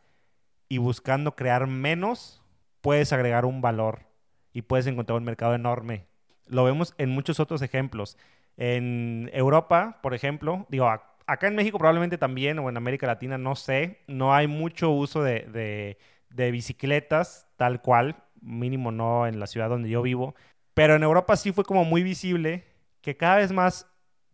y 0.70 0.78
buscando 0.78 1.36
crear 1.36 1.68
menos 1.68 2.42
puedes 2.82 3.14
agregar 3.14 3.46
un 3.46 3.62
valor 3.62 4.08
y 4.52 4.64
puedes 4.64 4.88
encontrar 4.88 5.18
un 5.18 5.24
mercado 5.24 5.54
enorme. 5.56 6.08
Lo 6.48 6.64
vemos 6.64 6.94
en 6.98 7.10
muchos 7.10 7.40
otros 7.40 7.62
ejemplos. 7.62 8.18
En 8.58 9.30
Europa, 9.34 10.00
por 10.02 10.14
ejemplo, 10.14 10.68
digo, 10.70 10.90
acá 11.27 11.48
en 11.48 11.56
México 11.56 11.77
probablemente 11.77 12.18
también, 12.18 12.60
o 12.60 12.70
en 12.70 12.77
América 12.77 13.08
Latina, 13.08 13.38
no 13.38 13.56
sé, 13.56 14.00
no 14.08 14.34
hay 14.34 14.48
mucho 14.48 14.92
uso 14.92 15.24
de, 15.24 15.98
bicicletas 16.30 17.48
tal 17.58 17.82
cual, 17.82 18.24
mínimo 18.42 18.92
no 18.92 19.27
en 19.27 19.39
la 19.39 19.48
ciudad 19.48 19.70
donde 19.70 19.89
yo 19.89 20.01
vivo, 20.01 20.36
pero 20.74 20.96
en 20.96 21.03
Europa 21.03 21.36
sí 21.38 21.51
fue 21.51 21.63
como 21.63 21.86
muy 21.86 22.03
visible 22.03 22.65
que 23.01 23.15
cada 23.18 23.38
vez 23.38 23.51
más, 23.51 23.88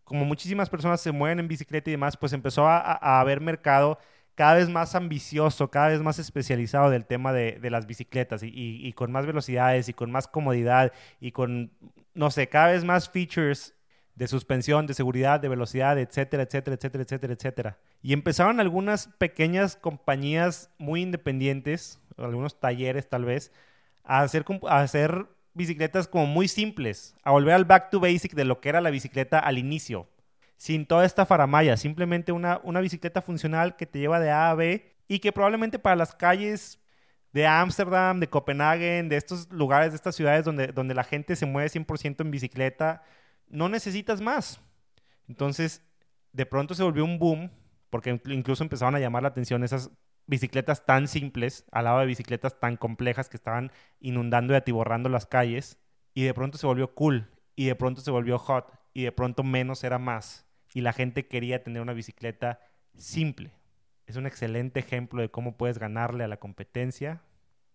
como 0.04 0.26
muchísimas 0.26 0.70
personas 0.70 1.02
se 1.02 1.12
mueven 1.12 1.40
en 1.40 1.48
bicicleta 1.48 1.90
y 1.90 1.94
demás, 1.94 2.18
pues 2.18 2.34
empezó 2.34 2.68
a, 2.68 3.20
haber 3.20 3.42
mercado 3.42 4.00
cada 4.36 4.56
vez 4.56 4.70
más 4.70 4.96
ambicioso, 4.96 5.70
cada 5.70 5.90
vez 5.90 6.02
más 6.02 6.18
especializado 6.18 6.90
del 6.90 7.06
tema 7.06 7.34
de, 7.34 7.60
las 7.70 7.86
bicicletas 7.86 8.42
y, 8.44 8.50
y, 8.54 8.94
con 8.94 9.12
más 9.12 9.26
velocidades 9.26 9.90
y 9.90 9.94
con 9.94 10.12
más 10.12 10.28
comodidad 10.28 10.94
y 11.20 11.32
con, 11.32 11.74
no 12.14 12.32
sé, 12.32 12.48
cada 12.48 12.68
vez 12.72 12.86
más 12.86 13.10
features 13.10 13.76
de 14.20 14.28
suspensión, 14.28 14.86
de 14.86 14.94
seguridad, 14.94 15.40
de 15.40 15.48
velocidad, 15.48 15.98
etcétera, 15.98 16.44
etcétera, 16.44 16.76
etcétera, 16.76 17.04
etcétera, 17.04 17.34
etcétera. 17.34 17.78
Y 18.02 18.12
empezaron 18.12 18.60
algunas 18.60 19.08
pequeñas 19.18 19.78
compañías 19.78 20.72
muy 20.78 21.02
independientes, 21.02 22.02
algunos 22.18 22.60
talleres 22.60 23.08
tal 23.08 23.24
vez, 23.24 23.54
a 24.04 24.20
hacer, 24.20 24.44
a 24.68 24.82
hacer 24.82 25.26
bicicletas 25.54 26.10
como 26.10 26.26
muy 26.26 26.50
simples, 26.50 27.16
a 27.24 27.32
volver 27.32 27.54
al 27.54 27.64
back 27.64 27.92
to 27.92 28.02
basic 28.02 28.34
de 28.34 28.44
lo 28.44 28.60
que 28.60 28.68
era 28.68 28.82
la 28.82 28.90
bicicleta 28.90 29.40
al 29.40 29.58
inicio, 29.58 30.10
sin 30.58 30.86
toda 30.86 31.06
esta 31.06 31.26
faramaya, 31.26 31.78
simplemente 31.78 32.34
una, 32.34 32.60
una 32.66 32.82
bicicleta 32.82 33.22
funcional 33.22 33.78
que 33.78 33.86
te 33.86 34.00
lleva 34.00 34.20
de 34.20 34.32
A 34.32 34.50
a 34.50 34.56
B 34.56 34.98
y 35.08 35.20
que 35.20 35.32
probablemente 35.32 35.80
para 35.80 35.96
las 35.96 36.14
calles 36.14 36.78
de 37.32 37.48
Ámsterdam, 37.48 38.20
de 38.20 38.28
Copenhague, 38.28 39.02
de 39.02 39.16
estos 39.16 39.50
lugares, 39.50 39.94
de 39.94 39.96
estas 39.96 40.18
ciudades 40.18 40.44
donde, 40.44 40.68
donde 40.68 40.94
la 40.94 41.06
gente 41.06 41.38
se 41.38 41.46
mueve 41.46 41.70
100% 41.70 42.20
en 42.20 42.32
bicicleta, 42.32 43.02
no 43.50 43.70
necesitas 43.70 44.22
más. 44.22 44.62
Entonces, 45.28 45.84
de 46.34 46.46
pronto 46.46 46.74
se 46.76 46.84
volvió 46.84 47.04
un 47.04 47.20
boom, 47.20 47.52
porque 47.90 48.22
incluso 48.26 48.64
empezaron 48.64 48.96
a 48.96 49.00
llamar 49.00 49.24
la 49.24 49.30
atención 49.30 49.64
esas 49.64 49.92
bicicletas 50.28 50.86
tan 50.86 51.08
simples 51.08 51.66
al 51.72 51.86
lado 51.86 52.00
de 52.00 52.06
bicicletas 52.06 52.60
tan 52.60 52.78
complejas 52.78 53.30
que 53.30 53.38
estaban 53.38 53.72
inundando 54.00 54.54
y 54.54 54.58
atiborrando 54.58 55.10
las 55.10 55.26
calles, 55.26 55.80
y 56.14 56.24
de 56.24 56.34
pronto 56.34 56.58
se 56.58 56.68
volvió 56.68 56.94
cool, 56.94 57.30
y 57.56 57.66
de 57.66 57.76
pronto 57.76 58.02
se 58.02 58.12
volvió 58.12 58.38
hot, 58.38 58.72
y 58.94 59.04
de 59.04 59.12
pronto 59.12 59.44
menos 59.44 59.84
era 59.84 59.98
más, 59.98 60.46
y 60.74 60.82
la 60.82 60.94
gente 60.94 61.28
quería 61.28 61.64
tener 61.64 61.82
una 61.82 61.94
bicicleta 61.94 62.60
simple. 62.96 63.52
Es 64.06 64.16
un 64.16 64.26
excelente 64.26 64.80
ejemplo 64.80 65.22
de 65.22 65.30
cómo 65.30 65.58
puedes 65.58 65.78
ganarle 65.78 66.24
a 66.24 66.28
la 66.28 66.38
competencia 66.38 67.22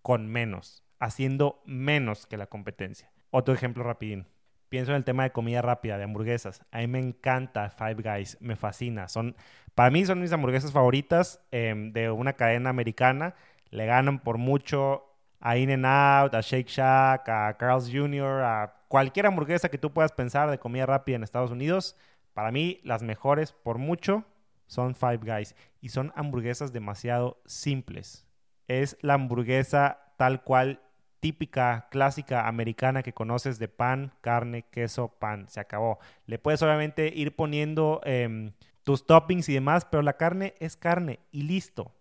con 0.02 0.26
menos, 0.26 0.84
haciendo 0.98 1.62
menos 1.64 2.26
que 2.26 2.36
la 2.36 2.46
competencia. 2.46 3.12
Otro 3.30 3.54
ejemplo 3.54 3.82
rapidín. 3.82 4.26
Pienso 4.74 4.90
en 4.90 4.96
el 4.96 5.04
tema 5.04 5.22
de 5.22 5.30
comida 5.30 5.62
rápida, 5.62 5.98
de 5.98 6.02
hamburguesas. 6.02 6.60
A 6.72 6.78
mí 6.78 6.88
me 6.88 6.98
encanta 6.98 7.70
Five 7.70 7.94
Guys, 8.02 8.36
me 8.40 8.56
fascina. 8.56 9.06
Son, 9.06 9.36
para 9.76 9.88
mí 9.92 10.04
son 10.04 10.20
mis 10.20 10.32
hamburguesas 10.32 10.72
favoritas 10.72 11.40
em, 11.52 11.92
de 11.92 12.10
una 12.10 12.32
cadena 12.32 12.70
americana. 12.70 13.36
Le 13.70 13.86
ganan 13.86 14.18
por 14.18 14.36
mucho 14.36 15.04
a 15.38 15.56
In-N-Out, 15.58 16.34
a 16.34 16.40
Shake 16.40 16.66
Shack, 16.66 17.28
a 17.28 17.56
Carl's 17.56 17.88
Jr., 17.88 18.42
a 18.42 18.74
cualquier 18.88 19.26
hamburguesa 19.26 19.68
que 19.68 19.78
tú 19.78 19.92
puedas 19.92 20.10
pensar 20.10 20.50
de 20.50 20.58
comida 20.58 20.86
rápida 20.86 21.14
en 21.14 21.22
Estados 21.22 21.52
Unidos. 21.52 21.96
Para 22.32 22.50
mí, 22.50 22.80
las 22.82 23.04
mejores 23.04 23.52
por 23.52 23.78
mucho 23.78 24.24
son 24.66 24.96
Five 24.96 25.18
Guys. 25.18 25.54
Y 25.80 25.90
son 25.90 26.12
hamburguesas 26.16 26.72
demasiado 26.72 27.40
simples 27.46 28.26
es 28.68 28.96
la 29.02 29.14
hamburguesa 29.14 30.12
tal 30.16 30.42
cual 30.42 30.80
típica, 31.24 31.88
clásica, 31.90 32.46
americana 32.46 33.02
que 33.02 33.14
conoces 33.14 33.58
de 33.58 33.66
pan, 33.66 34.12
carne, 34.20 34.66
queso, 34.70 35.08
pan. 35.08 35.48
Se 35.48 35.58
acabó. 35.58 35.98
Le 36.26 36.38
puedes 36.38 36.60
obviamente 36.60 37.10
ir 37.16 37.34
poniendo 37.34 38.02
em, 38.04 38.52
tus 38.82 39.06
toppings 39.06 39.48
y 39.48 39.54
demás, 39.54 39.86
pero 39.86 40.02
la 40.02 40.18
carne 40.18 40.52
es 40.60 40.76
carne 40.76 41.20
y 41.32 41.44
listo. 41.44 41.92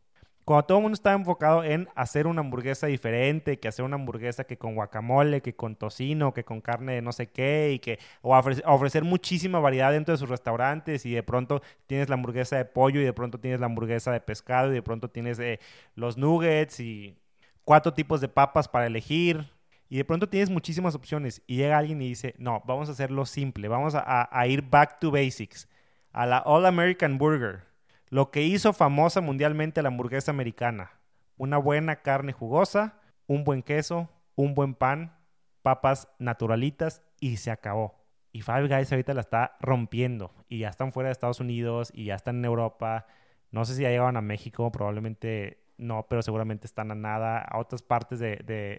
Cuando 0.43 0.65
todo 0.65 0.77
el 0.79 0.81
mundo 0.81 0.95
estaba 0.95 1.15
enfocado 1.15 1.63
en 1.63 1.87
hacer 1.95 2.27
una 2.27 2.41
hamburguesa 2.41 2.87
diferente, 2.87 3.59
que 3.59 3.69
hacer 3.69 3.85
una 3.85 3.95
hamburguesa 3.95 4.43
que 4.43 4.57
con 4.57 4.75
guacamole, 4.75 5.39
que 5.39 5.55
con 5.55 5.77
tocino, 5.77 6.33
que 6.33 6.43
con 6.43 6.59
carne 6.59 6.95
de 6.95 7.01
no 7.01 7.13
sé 7.13 7.27
qué, 7.27 7.71
y 7.71 7.79
que 7.79 7.99
o 8.21 8.35
ofrecer, 8.35 9.05
muchísima 9.05 9.61
variedad 9.61 9.93
dentro 9.93 10.11
de 10.11 10.17
sus 10.17 10.27
restaurantes, 10.27 11.05
y 11.05 11.13
de 11.13 11.23
pronto 11.23 11.61
tienes 11.87 12.09
la 12.09 12.15
hamburguesa 12.15 12.57
de 12.57 12.65
pollo, 12.65 12.99
y 12.99 13.05
de 13.05 13.13
pronto 13.13 13.39
tienes 13.39 13.61
la 13.61 13.67
hamburguesa 13.67 14.11
de 14.11 14.19
pescado, 14.19 14.69
y 14.71 14.73
de 14.73 14.81
pronto 14.81 15.09
tienes 15.09 15.39
eh, 15.39 15.61
los 15.95 16.17
nuggets 16.17 16.81
y 16.81 17.15
cuatro 17.63 17.93
tipos 17.93 18.21
de 18.21 18.27
papas 18.27 18.67
para 18.67 18.87
elegir, 18.87 19.45
y 19.89 19.97
de 19.97 20.05
pronto 20.05 20.27
tienes 20.27 20.49
muchísimas 20.49 20.95
opciones, 20.95 21.41
y 21.47 21.57
llega 21.57 21.77
alguien 21.77 22.01
y 22.01 22.09
dice, 22.09 22.35
no, 22.37 22.63
vamos 22.65 22.89
a 22.89 22.93
hacerlo 22.93 23.25
simple, 23.25 23.67
vamos 23.67 23.93
a 23.95 24.47
ir 24.47 24.61
back 24.69 24.99
to 24.99 25.11
basics, 25.11 25.67
a 26.11 26.25
la 26.25 26.39
All 26.39 26.65
American 26.65 27.17
Burger 27.17 27.73
lo 28.13 28.29
que 28.29 28.43
hizo 28.43 28.73
famosa 28.73 29.21
mundialmente 29.21 29.81
la 29.81 29.87
hamburguesa 29.87 30.29
americana. 30.29 30.91
Una 31.35 31.57
buena 31.57 32.03
carne 32.03 32.31
jugosa, 32.31 32.99
un 33.25 33.43
buen 33.43 33.63
queso, 33.63 34.07
un 34.35 34.53
buen 34.53 34.75
pan, 34.75 35.17
papas 35.63 36.07
naturalitas 36.19 37.01
y 37.19 37.37
se 37.37 37.49
acabó. 37.49 38.05
Y 38.31 38.41
Five 38.41 38.67
Guys 38.67 38.91
ahorita 38.91 39.15
la 39.15 39.21
está 39.21 39.57
rompiendo 39.59 40.31
y 40.47 40.59
ya 40.59 40.69
están 40.69 40.93
fuera 40.93 41.07
de 41.07 41.13
Estados 41.13 41.39
Unidos 41.39 41.91
y 41.91 42.05
ya 42.05 42.13
están 42.13 42.35
en 42.35 42.45
Europa. 42.45 43.07
No 43.49 43.65
sé 43.65 43.73
si 43.73 43.81
ya 43.81 43.89
llegaban 43.89 44.15
a 44.15 44.21
México, 44.21 44.71
probablemente 44.71 45.62
no, 45.77 46.07
pero 46.07 46.21
seguramente 46.21 46.67
están 46.67 46.91
a 46.91 46.95
nada. 46.95 47.39
A 47.39 47.59
otras 47.59 47.81
partes 47.81 48.19
de, 48.19 48.37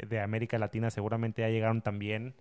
de 0.08 0.20
América 0.20 0.58
Latina 0.58 0.90
seguramente 0.90 1.42
ya 1.42 1.48
llegaron 1.48 1.82
también. 1.82 2.34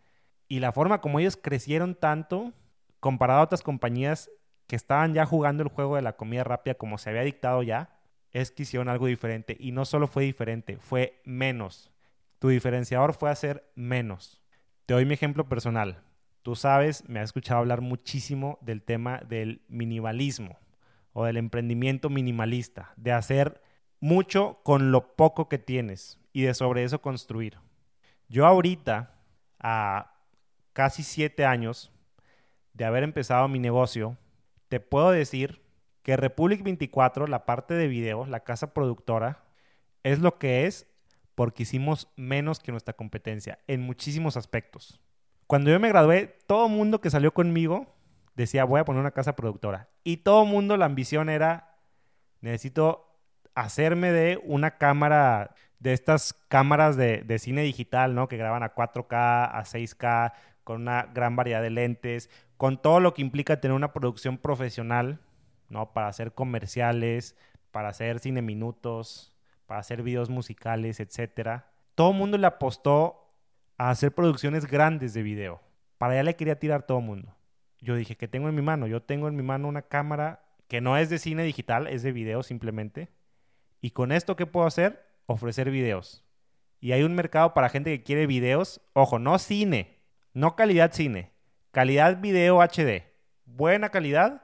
Y 0.47 0.59
la 0.59 0.71
forma 0.71 1.01
como 1.01 1.19
ellos 1.19 1.37
crecieron 1.37 1.95
tanto, 1.95 2.53
comparado 2.99 3.39
a 3.39 3.43
otras 3.43 3.61
compañías, 3.61 4.29
que 4.67 4.75
estaban 4.75 5.13
ya 5.13 5.25
jugando 5.25 5.63
el 5.63 5.69
juego 5.69 5.95
de 5.95 6.01
la 6.01 6.15
comida 6.15 6.43
rápida 6.43 6.75
como 6.75 6.97
se 6.97 7.09
había 7.09 7.23
dictado 7.23 7.63
ya, 7.63 7.97
es 8.31 8.51
que 8.51 8.63
hicieron 8.63 8.89
algo 8.89 9.07
diferente. 9.07 9.55
Y 9.59 9.71
no 9.71 9.85
solo 9.85 10.07
fue 10.07 10.23
diferente, 10.23 10.77
fue 10.77 11.21
menos. 11.23 11.91
Tu 12.39 12.49
diferenciador 12.49 13.13
fue 13.13 13.29
hacer 13.29 13.71
menos. 13.75 14.41
Te 14.85 14.93
doy 14.93 15.05
mi 15.05 15.13
ejemplo 15.13 15.47
personal. 15.47 16.03
Tú 16.41 16.55
sabes, 16.55 17.07
me 17.07 17.19
has 17.19 17.25
escuchado 17.25 17.59
hablar 17.59 17.81
muchísimo 17.81 18.57
del 18.61 18.81
tema 18.81 19.21
del 19.27 19.61
minimalismo 19.69 20.59
o 21.13 21.23
del 21.25 21.37
emprendimiento 21.37 22.09
minimalista, 22.09 22.91
de 22.97 23.13
hacer 23.13 23.61
mucho 24.03 24.59
con 24.63 24.91
lo 24.91 25.15
poco 25.15 25.47
que 25.47 25.57
tienes 25.57 26.19
y 26.33 26.41
de 26.41 26.53
sobre 26.53 26.83
eso 26.83 27.01
construir. 27.01 27.59
Yo 28.27 28.45
ahorita, 28.45 29.15
a 29.59 30.15
casi 30.73 31.03
siete 31.03 31.45
años 31.45 31.89
de 32.73 32.83
haber 32.83 33.03
empezado 33.03 33.47
mi 33.47 33.59
negocio, 33.59 34.17
te 34.67 34.81
puedo 34.81 35.11
decir 35.11 35.61
que 36.01 36.17
Republic 36.17 36.63
24, 36.63 37.27
la 37.27 37.45
parte 37.45 37.75
de 37.75 37.87
video, 37.87 38.25
la 38.25 38.41
casa 38.41 38.73
productora, 38.73 39.45
es 40.03 40.19
lo 40.19 40.37
que 40.37 40.65
es 40.65 40.85
porque 41.33 41.63
hicimos 41.63 42.09
menos 42.17 42.59
que 42.59 42.73
nuestra 42.73 42.97
competencia 42.97 43.59
en 43.67 43.79
muchísimos 43.79 44.35
aspectos. 44.35 44.99
Cuando 45.47 45.71
yo 45.71 45.79
me 45.79 45.87
gradué, 45.87 46.39
todo 46.45 46.67
mundo 46.67 46.99
que 46.99 47.09
salió 47.09 47.33
conmigo 47.33 47.95
decía, 48.35 48.65
voy 48.65 48.81
a 48.81 48.85
poner 48.85 48.99
una 48.99 49.11
casa 49.11 49.37
productora. 49.37 49.87
Y 50.03 50.17
todo 50.17 50.43
mundo, 50.43 50.75
la 50.75 50.87
ambición 50.87 51.29
era, 51.29 51.77
necesito 52.41 53.12
hacerme 53.55 54.11
de 54.11 54.39
una 54.43 54.77
cámara, 54.77 55.55
de 55.79 55.93
estas 55.93 56.33
cámaras 56.47 56.97
de, 56.97 57.39
cine 57.39 57.63
digital, 57.63 58.15
¿no? 58.15 58.27
Que 58.27 58.37
graban 58.37 58.63
a 58.63 58.73
4K, 58.73 59.49
a 59.51 59.63
6K, 59.63 60.33
con 60.63 60.81
una 60.81 61.03
gran 61.13 61.35
variedad 61.35 61.61
de 61.61 61.69
lentes, 61.69 62.29
con 62.57 62.81
todo 62.81 62.99
lo 62.99 63.13
que 63.13 63.21
implica 63.21 63.59
tener 63.59 63.75
una 63.75 63.93
producción 63.93 64.37
profesional, 64.37 65.19
¿no? 65.69 65.93
Para 65.93 66.07
hacer 66.07 66.33
comerciales, 66.33 67.35
para 67.71 67.89
hacer 67.89 68.19
cine 68.19 68.41
minutos, 68.41 69.35
para 69.65 69.79
hacer 69.79 70.03
videos 70.03 70.29
musicales, 70.29 70.99
etc. 70.99 71.63
Todo 71.95 72.11
el 72.11 72.17
mundo 72.17 72.37
le 72.37 72.47
apostó 72.47 73.33
a 73.77 73.89
hacer 73.89 74.13
producciones 74.13 74.65
grandes 74.65 75.13
de 75.13 75.23
video. 75.23 75.61
Para 75.97 76.13
allá 76.13 76.23
le 76.23 76.35
quería 76.35 76.59
tirar 76.59 76.83
todo 76.83 76.99
el 76.99 77.05
mundo. 77.05 77.35
Yo 77.79 77.95
dije, 77.95 78.15
¿qué 78.15 78.27
tengo 78.27 78.47
en 78.47 78.55
mi 78.55 78.61
mano? 78.61 78.87
Yo 78.87 79.01
tengo 79.01 79.27
en 79.27 79.35
mi 79.35 79.43
mano 79.43 79.67
una 79.67 79.81
cámara 79.81 80.43
que 80.67 80.79
no 80.79 80.97
es 80.97 81.09
de 81.09 81.19
cine 81.19 81.43
digital, 81.43 81.87
es 81.87 82.03
de 82.03 82.11
video 82.11 82.43
simplemente. 82.43 83.09
Y 83.83 83.91
con 83.91 84.13
esto, 84.13 84.37
¿qué 84.37 84.45
puedo 84.45 84.65
hacer? 84.65 85.05
Ofrecer 85.25 85.69
videos. 85.69 86.23
Y 86.79 86.93
hay 86.93 87.03
un 87.03 87.15
mercado 87.15 87.53
para 87.53 87.67
gente 87.67 87.89
que 87.91 88.01
quiere 88.01 88.27
videos. 88.27 88.79
Ojo, 88.93 89.19
no 89.19 89.37
cine, 89.39 89.99
no 90.33 90.55
calidad 90.55 90.93
cine, 90.93 91.33
calidad 91.71 92.21
video 92.21 92.61
HD. 92.61 93.03
Buena 93.45 93.89
calidad, 93.89 94.43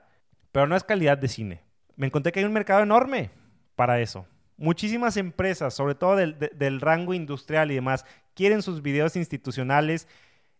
pero 0.52 0.68
no 0.68 0.76
es 0.76 0.84
calidad 0.84 1.18
de 1.18 1.30
cine. 1.30 1.62
Me 1.96 2.08
encontré 2.08 2.34
que 2.34 2.42
hay 2.42 2.46
un 2.46 2.52
mercado 2.52 2.84
enorme 2.84 3.32
para 3.78 4.02
eso. 4.02 4.28
Muchísimas 4.58 5.16
empresas, 5.16 5.74
sobre 5.74 5.96
todo 5.96 6.18
del, 6.18 6.82
rango 6.82 7.14
industrial 7.14 7.72
y 7.72 7.76
demás, 7.76 8.06
quieren 8.34 8.62
sus 8.62 8.82
videos 8.82 9.16
institucionales. 9.16 10.10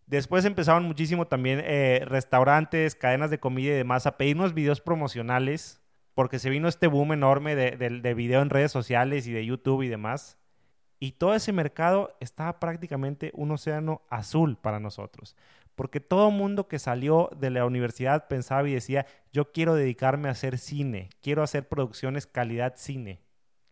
Después 0.06 0.46
empezaron 0.46 0.84
muchísimo 0.84 1.26
también 1.26 1.60
eh, 1.62 2.02
restaurantes, 2.06 2.94
cadenas 2.94 3.28
de 3.28 3.40
comida 3.40 3.72
y 3.74 3.76
demás 3.76 4.06
a 4.06 4.16
pedirnos 4.16 4.54
videos 4.54 4.80
promocionales 4.80 5.80
porque 6.14 6.38
se 6.38 6.50
vino 6.50 6.68
este 6.68 6.86
boom 6.86 7.12
enorme 7.12 7.54
de, 7.54 7.76
de, 7.76 8.14
video 8.14 8.42
en 8.42 8.50
redes 8.50 8.72
sociales 8.72 9.26
y 9.26 9.32
de 9.32 9.44
YouTube 9.46 9.82
y 9.82 9.88
demás. 9.88 10.38
Y 10.98 11.12
todo 11.12 11.34
ese 11.34 11.52
mercado 11.52 12.16
estaba 12.20 12.60
prácticamente 12.60 13.30
un 13.34 13.50
océano 13.52 14.02
azul 14.10 14.58
para 14.58 14.80
nosotros. 14.80 15.36
Porque 15.74 16.00
todo 16.00 16.30
mundo 16.30 16.68
que 16.68 16.78
salió 16.78 17.30
de 17.38 17.48
la 17.48 17.64
universidad 17.64 18.28
pensaba 18.28 18.68
y 18.68 18.74
decía, 18.74 19.06
yo 19.32 19.50
quiero 19.52 19.74
dedicarme 19.74 20.28
a 20.28 20.32
hacer 20.32 20.58
cine, 20.58 21.08
quiero 21.22 21.42
hacer 21.42 21.68
producciones 21.68 22.26
calidad 22.26 22.74
cine. 22.76 23.22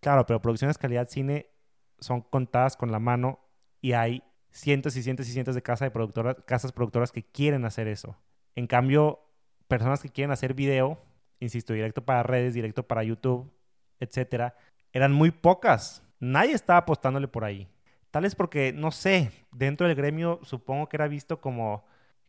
Claro, 0.00 0.24
pero 0.24 0.40
producciones 0.40 0.78
calidad 0.78 1.08
cine 1.08 1.50
son 1.98 2.22
contadas 2.22 2.76
con 2.76 2.92
la 2.92 2.98
mano 2.98 3.40
y 3.80 3.92
hay 3.92 4.22
cientos 4.50 4.96
y 4.96 5.02
cientos 5.02 5.28
y 5.28 5.32
cientos 5.32 5.54
de, 5.54 5.62
casas, 5.62 5.86
de 5.86 5.90
productoras, 5.90 6.36
casas 6.46 6.72
productoras 6.72 7.12
que 7.12 7.24
quieren 7.24 7.64
hacer 7.64 7.88
eso. 7.88 8.16
En 8.54 8.66
cambio, 8.66 9.20
personas 9.66 10.00
que 10.00 10.08
quieren 10.08 10.30
hacer 10.30 10.54
video, 10.54 10.98
insisto, 11.40 11.72
directo 11.72 12.04
para 12.04 12.22
redes, 12.22 12.54
directo 12.54 12.86
para 12.86 13.04
YouTube, 13.04 13.50
etcétera, 14.00 14.56
eran 14.92 15.12
muy 15.12 15.30
pocas 15.30 16.02
Nadie 16.20 16.54
estaba 16.54 16.80
apostándole 16.80 17.28
por 17.28 17.44
ahí. 17.44 17.68
Tal 18.10 18.24
es 18.24 18.34
porque, 18.34 18.72
no 18.72 18.90
sé, 18.90 19.30
dentro 19.52 19.86
del 19.86 19.96
gremio 19.96 20.40
supongo 20.42 20.88
que 20.88 20.96
era 20.96 21.08
visto 21.08 21.40
como, 21.40 21.84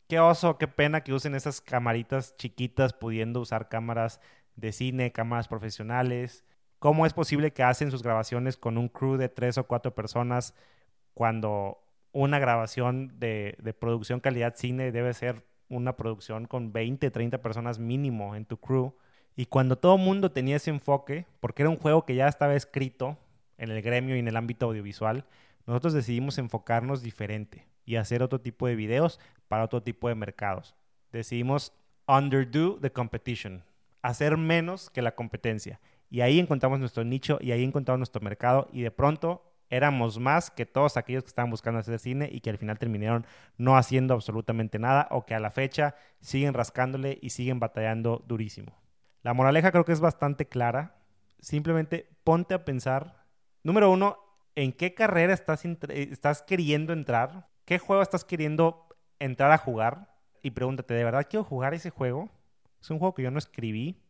qué 0.08 0.20
oso, 0.20 0.58
qué 0.58 0.68
pena 0.68 1.02
que 1.02 1.14
usen 1.14 1.36
esas 1.36 1.62
camaritas 1.62 2.36
chiquitas 2.38 2.94
pudiendo 2.94 3.40
usar 3.40 3.70
cámaras 3.70 4.20
de 4.56 4.72
cine, 4.72 5.12
cámaras 5.12 5.48
profesionales. 5.48 6.46
¿Cómo 6.80 7.06
es 7.06 7.14
posible 7.14 7.52
que 7.52 7.64
hacen 7.64 7.92
sus 7.92 8.04
grabaciones 8.04 8.58
con 8.58 8.78
un 8.78 8.90
crew 8.90 9.18
de 9.18 9.30
tres 9.30 9.58
o 9.58 9.66
cuatro 9.68 9.96
personas 9.96 10.54
cuando 11.14 11.82
una 12.12 12.40
grabación 12.40 13.20
de, 13.20 13.56
de 13.60 13.74
producción 13.74 14.20
calidad 14.20 14.56
cine 14.56 14.92
debe 14.92 15.14
ser 15.14 15.46
una 15.70 15.96
producción 15.96 16.46
con 16.46 16.74
20, 16.74 17.10
30 17.12 17.42
personas 17.42 17.80
mínimo 17.80 18.36
en 18.36 18.46
tu 18.46 18.58
crew. 18.58 18.94
Y 19.36 19.46
cuando 19.46 19.78
todo 19.78 19.96
el 19.96 20.02
mundo 20.02 20.32
tenía 20.32 20.58
ese 20.58 20.72
enfoque, 20.72 21.26
porque 21.40 21.62
era 21.62 21.70
un 21.70 21.78
juego 21.78 22.06
que 22.06 22.16
ya 22.16 22.28
estaba 22.28 22.56
escrito 22.56 23.18
en 23.58 23.72
el 23.72 23.82
gremio 23.82 24.16
y 24.16 24.20
en 24.20 24.28
el 24.28 24.36
ámbito 24.36 24.66
audiovisual, 24.66 25.26
nosotros 25.66 25.94
decidimos 25.94 26.38
enfocarnos 26.38 27.02
diferente 27.02 27.68
y 27.86 27.96
hacer 27.96 28.24
otro 28.24 28.42
tipo 28.42 28.68
de 28.68 28.76
videos 28.76 29.20
para 29.48 29.64
otro 29.64 29.82
tipo 29.84 30.10
de 30.10 30.16
mercados. 30.16 30.76
Decidimos 31.12 31.74
underdo 32.08 32.80
the 32.80 32.92
competition, 32.92 33.64
hacer 34.02 34.38
menos 34.38 34.90
que 34.90 35.02
la 35.02 35.16
competencia. 35.16 35.80
Y 36.10 36.22
ahí 36.22 36.40
encontramos 36.40 36.80
nuestro 36.80 37.04
nicho 37.04 37.38
y 37.42 37.52
ahí 37.52 37.64
encontramos 37.64 38.00
nuestro 38.00 38.22
mercado 38.22 38.68
y 38.74 38.82
de 38.82 38.92
pronto 38.92 39.49
éramos 39.70 40.20
más 40.20 40.52
que 40.52 40.66
todos 40.66 40.98
aquellos 40.98 41.24
que 41.24 41.30
estaban 41.30 41.52
buscando 41.52 41.80
hacer 41.80 42.00
cine 42.00 42.30
y 42.32 42.42
que 42.42 42.50
al 42.50 42.58
final 42.58 42.80
terminaron 42.80 43.26
no 43.58 43.78
haciendo 43.78 44.14
absolutamente 44.14 44.80
nada 44.80 45.08
o 45.12 45.26
que 45.26 45.36
a 45.36 45.40
la 45.40 45.52
fecha 45.52 45.96
siguen 46.20 46.54
rascándole 46.54 47.20
y 47.22 47.30
siguen 47.30 47.60
batallando 47.60 48.24
durísimo. 48.28 48.74
La 49.22 49.34
moraleja 49.34 49.72
creo 49.72 49.86
que 49.86 49.92
es 49.92 50.00
bastante 50.00 50.48
clara. 50.48 50.96
Simplemente 51.40 52.10
ponte 52.24 52.54
a 52.54 52.66
pensar, 52.66 53.26
número 53.64 53.92
uno, 53.92 54.18
en 54.56 54.74
qué 54.74 54.94
carrera 54.94 55.34
estás, 55.34 55.64
estás 55.66 56.42
queriendo 56.42 56.94
entrar, 56.94 57.48
qué 57.66 57.80
juego 57.80 58.02
estás 58.02 58.26
queriendo 58.26 58.88
entrar 59.20 59.52
a 59.52 59.58
jugar 59.58 60.16
y 60.42 60.52
pregúntate, 60.52 60.94
¿de 60.94 61.04
verdad 61.04 61.28
quiero 61.30 61.44
jugar 61.44 61.74
ese 61.74 61.90
juego? 61.90 62.30
Es 62.82 62.90
un 62.90 63.00
juego 63.00 63.14
que 63.14 63.24
yo 63.24 63.32
no 63.32 63.40
escribí, 63.40 64.02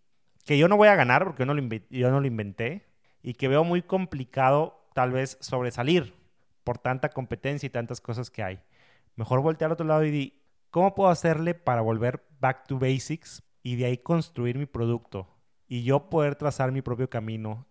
que 0.46 0.58
yo 0.58 0.68
no 0.68 0.78
voy 0.78 0.88
a 0.88 0.96
ganar 0.96 1.24
porque 1.24 1.42
yo 1.42 1.46
no 1.46 1.54
lo, 1.54 1.62
yo 1.90 2.12
no 2.12 2.20
lo 2.20 2.28
inventé 2.28 2.86
y 3.22 3.34
que 3.34 3.48
veo 3.48 3.64
muy 3.64 3.82
complicado 3.82 4.79
tal 4.94 5.12
vez 5.12 5.38
sobresalir 5.42 6.14
por 6.64 6.78
tanta 6.78 7.10
competencia 7.10 7.68
y 7.68 7.72
tantas 7.72 8.02
cosas 8.02 8.30
que 8.30 8.44
hay. 8.44 8.60
Mejor 9.16 9.42
voltear 9.42 9.70
al 9.70 9.74
otro 9.74 9.88
lado 9.88 10.04
y 10.04 10.12
di, 10.12 10.42
¿cómo 10.70 10.96
puedo 10.96 11.10
hacerle 11.10 11.54
para 11.54 11.82
volver 11.82 12.26
back 12.40 12.68
to 12.68 12.80
basics 12.80 13.44
y 13.64 13.76
de 13.76 13.86
ahí 13.86 13.98
construir 13.98 14.58
mi 14.58 14.66
producto? 14.66 15.28
Y 15.68 15.84
yo 15.84 16.10
poder 16.10 16.36
trazar 16.36 16.72
mi 16.72 16.82
propio 16.82 17.10
camino 17.10 17.68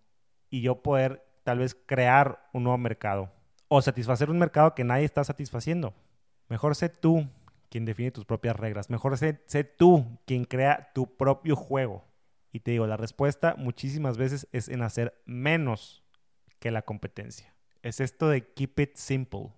y 0.51 0.61
yo 0.61 0.83
poder 0.83 1.25
tal 1.45 1.59
vez 1.59 1.75
crear 1.75 2.49
un 2.53 2.65
nuevo 2.65 2.79
mercado 2.79 3.33
o 3.69 3.81
satisfacer 3.83 4.31
un 4.31 4.39
mercado 4.39 4.75
que 4.75 4.85
nadie 4.85 5.05
está 5.05 5.25
satisfaciendo. 5.25 5.95
Mejor 6.49 6.75
sé 6.75 6.89
tú 6.89 7.29
quien 7.71 7.85
define 7.85 8.11
tus 8.11 8.25
propias 8.25 8.57
reglas. 8.57 8.91
Mejor 8.91 9.17
sé, 9.19 9.43
sé, 9.47 9.65
tú 9.65 10.19
quien 10.27 10.45
crea 10.45 10.91
tu 10.95 11.17
propio 11.17 11.57
juego. 11.57 12.05
Y 12.53 12.61
te 12.61 12.71
digo, 12.71 12.87
la 12.87 12.97
respuesta 12.97 13.55
muchísimas 13.59 14.17
veces 14.17 14.49
es 14.53 14.69
en 14.69 14.83
hacer 14.83 15.21
menos 15.27 16.03
que 16.59 16.71
la 16.71 16.83
competencia. 16.83 17.55
Es 17.83 18.01
esto 18.01 18.29
de 18.29 18.53
keep 18.53 18.79
it 18.81 18.97
simple. 18.97 19.53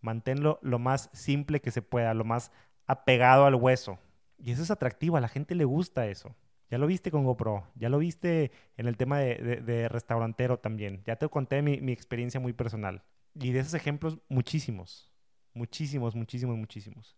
Manténlo 0.00 0.58
lo 0.62 0.78
más 0.78 1.10
simple 1.12 1.60
que 1.60 1.70
se 1.70 1.82
pueda, 1.82 2.14
lo 2.14 2.24
más 2.24 2.52
apegado 2.86 3.46
al 3.46 3.54
hueso. 3.54 3.98
Y 4.38 4.52
eso 4.52 4.62
es 4.62 4.70
atractivo, 4.70 5.16
a 5.16 5.20
la 5.20 5.28
gente 5.28 5.54
le 5.54 5.64
gusta 5.64 6.06
eso. 6.06 6.36
Ya 6.70 6.78
lo 6.78 6.86
viste 6.86 7.10
con 7.10 7.24
GoPro, 7.24 7.66
ya 7.74 7.88
lo 7.88 7.98
viste 7.98 8.52
en 8.76 8.86
el 8.86 8.96
tema 8.96 9.18
de, 9.20 9.88
restaurantero 9.88 10.58
también. 10.58 11.02
Ya 11.06 11.16
te 11.16 11.28
conté 11.28 11.62
mi 11.62 11.92
experiencia 11.92 12.38
muy 12.38 12.52
personal. 12.52 13.02
Y 13.34 13.52
de 13.52 13.60
esos 13.60 13.74
ejemplos, 13.74 14.18
muchísimos. 14.28 15.10
Muchísimos, 15.54 16.14
muchísimos, 16.14 16.56
muchísimos. 16.56 17.16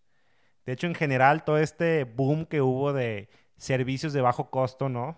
De 0.66 0.72
hecho, 0.72 0.86
en 0.86 0.94
general, 0.94 1.44
todo 1.44 1.58
este 1.58 2.04
boom 2.04 2.46
que 2.46 2.60
hubo 2.60 2.92
de 2.92 3.28
servicios 3.56 4.12
de 4.12 4.20
bajo 4.20 4.50
costo, 4.50 4.88
¿no? 4.88 5.16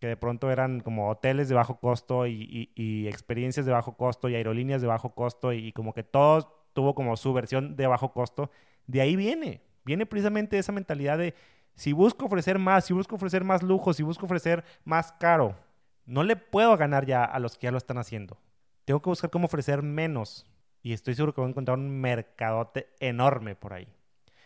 Que 0.00 0.08
de 0.08 0.16
pronto 0.16 0.50
eran 0.50 0.80
como 0.80 1.08
hoteles 1.08 1.48
de 1.48 1.54
bajo 1.54 1.78
costo 1.80 2.26
y, 2.26 3.06
experiencias 3.08 3.66
de 3.66 3.72
bajo 3.72 3.96
costo 3.96 4.28
y 4.28 4.34
aerolíneas 4.34 4.82
de 4.82 4.88
bajo 4.88 5.14
costo 5.14 5.52
y, 5.52 5.72
como 5.72 5.94
que 5.94 6.02
todo 6.02 6.66
tuvo 6.72 6.94
como 6.94 7.16
su 7.16 7.32
versión 7.32 7.76
de 7.76 7.86
bajo 7.86 8.12
costo. 8.12 8.50
De 8.86 9.00
ahí 9.00 9.16
viene, 9.16 9.62
viene 9.84 10.06
precisamente 10.06 10.58
esa 10.58 10.72
mentalidad 10.72 11.18
de 11.18 11.34
si 11.74 11.92
busco 11.92 12.26
ofrecer 12.26 12.58
más, 12.58 12.84
si 12.84 12.94
busco 12.94 13.16
ofrecer 13.16 13.44
más 13.44 13.62
lujo, 13.62 13.92
si 13.92 14.02
busco 14.02 14.26
ofrecer 14.26 14.64
más 14.84 15.12
caro, 15.12 15.56
no 16.04 16.22
le 16.22 16.36
puedo 16.36 16.76
ganar 16.76 17.06
ya 17.06 17.24
a 17.24 17.38
los 17.38 17.56
que 17.56 17.64
ya 17.64 17.70
lo 17.70 17.78
están 17.78 17.98
haciendo. 17.98 18.38
Tengo 18.84 19.00
que 19.02 19.10
buscar 19.10 19.30
cómo 19.30 19.46
ofrecer 19.46 19.82
menos 19.82 20.46
y 20.82 20.92
estoy 20.92 21.14
seguro 21.14 21.34
que 21.34 21.40
voy 21.40 21.48
a 21.48 21.50
encontrar 21.50 21.78
un 21.78 22.00
mercadote 22.00 22.88
enorme 23.00 23.56
por 23.56 23.72
ahí. 23.72 23.88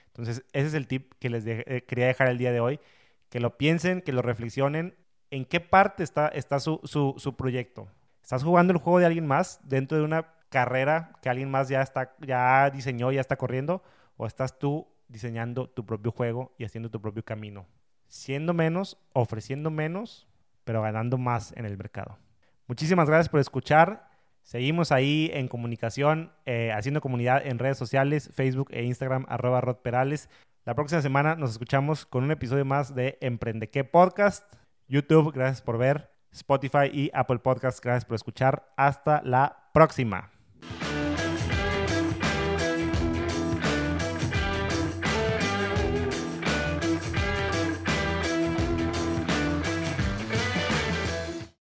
Entonces, 0.07 0.45
ese 0.53 0.69
es 0.69 0.75
el 0.75 0.87
tip 0.87 1.13
que 1.19 1.31
les 1.31 1.45
eh, 1.47 1.85
quería 1.87 2.07
dejar 2.07 2.29
el 2.29 2.39
día 2.39 2.53
de 2.53 2.61
hoy. 2.61 2.81
Que 3.29 3.41
lo 3.41 3.57
piensen, 3.57 4.01
que 4.01 4.13
lo 4.13 4.23
reflexionen. 4.23 4.95
¿En 5.31 5.45
qué 5.45 5.61
parte 5.61 6.03
está, 6.03 6.29
está 6.29 6.59
su, 6.59 6.81
su, 6.85 7.37
proyecto? 7.37 7.89
¿Estás 8.23 8.43
jugando 8.43 8.73
el 8.73 8.79
juego 8.79 8.99
de 8.99 9.07
alguien 9.07 9.27
más 9.27 9.61
dentro 9.63 9.97
de 9.97 10.05
una 10.05 10.35
carrera 10.49 11.13
que 11.23 11.29
alguien 11.29 11.51
más 11.51 11.69
ya, 11.69 11.83
está, 11.83 12.17
ya 12.21 12.69
diseñó, 12.71 13.13
ya 13.13 13.21
está 13.21 13.37
corriendo? 13.37 13.83
¿O 14.17 14.27
estás 14.27 14.59
tú 14.59 14.89
diseñando 15.09 15.69
tu 15.69 15.87
propio 15.87 16.11
juego 16.11 16.53
y 16.59 16.65
haciendo 16.65 16.91
tu 16.91 17.01
propio 17.01 17.25
camino? 17.25 17.67
Siendo 18.09 18.55
menos, 18.55 18.99
ofreciendo 19.13 19.71
menos, 19.71 20.27
pero 20.65 20.83
ganando 20.83 21.17
más 21.17 21.53
en 21.57 21.65
el 21.65 21.77
mercado. 21.79 22.19
Muchísimas 22.67 23.09
gracias 23.09 23.29
por 23.29 23.39
escuchar. 23.39 24.11
Seguimos 24.43 24.91
ahí 24.91 25.31
en 25.33 25.47
comunicación, 25.47 26.33
eh, 26.45 26.73
haciendo 26.73 27.01
comunidad 27.01 27.47
en 27.47 27.61
redes 27.61 27.79
sociales, 27.79 28.31
Facebook 28.35 28.69
e 28.73 28.83
Instagram, 28.83 29.27
arroba 29.29 29.61
Rod 29.61 29.77
Perales. 29.77 30.29
La 30.65 30.75
próxima 30.75 31.03
semana 31.03 31.37
nos 31.37 31.53
escuchamos 31.53 32.05
con 32.05 32.25
un 32.25 32.33
episodio 32.33 32.65
más 32.65 32.95
de 32.95 33.17
Emprende 33.21 33.71
qué 33.71 33.85
Podcast. 33.85 34.60
YouTube, 34.91 35.33
gracias 35.33 35.63
por 35.63 35.79
ver. 35.79 36.11
Spotify 36.33 36.91
y 36.93 37.11
Apple 37.15 37.39
Podcast, 37.39 37.83
gracias 37.83 38.05
por 38.05 38.17
escuchar. 38.17 38.73
Hasta 38.77 39.23
la 39.25 39.71
próxima. 39.73 40.31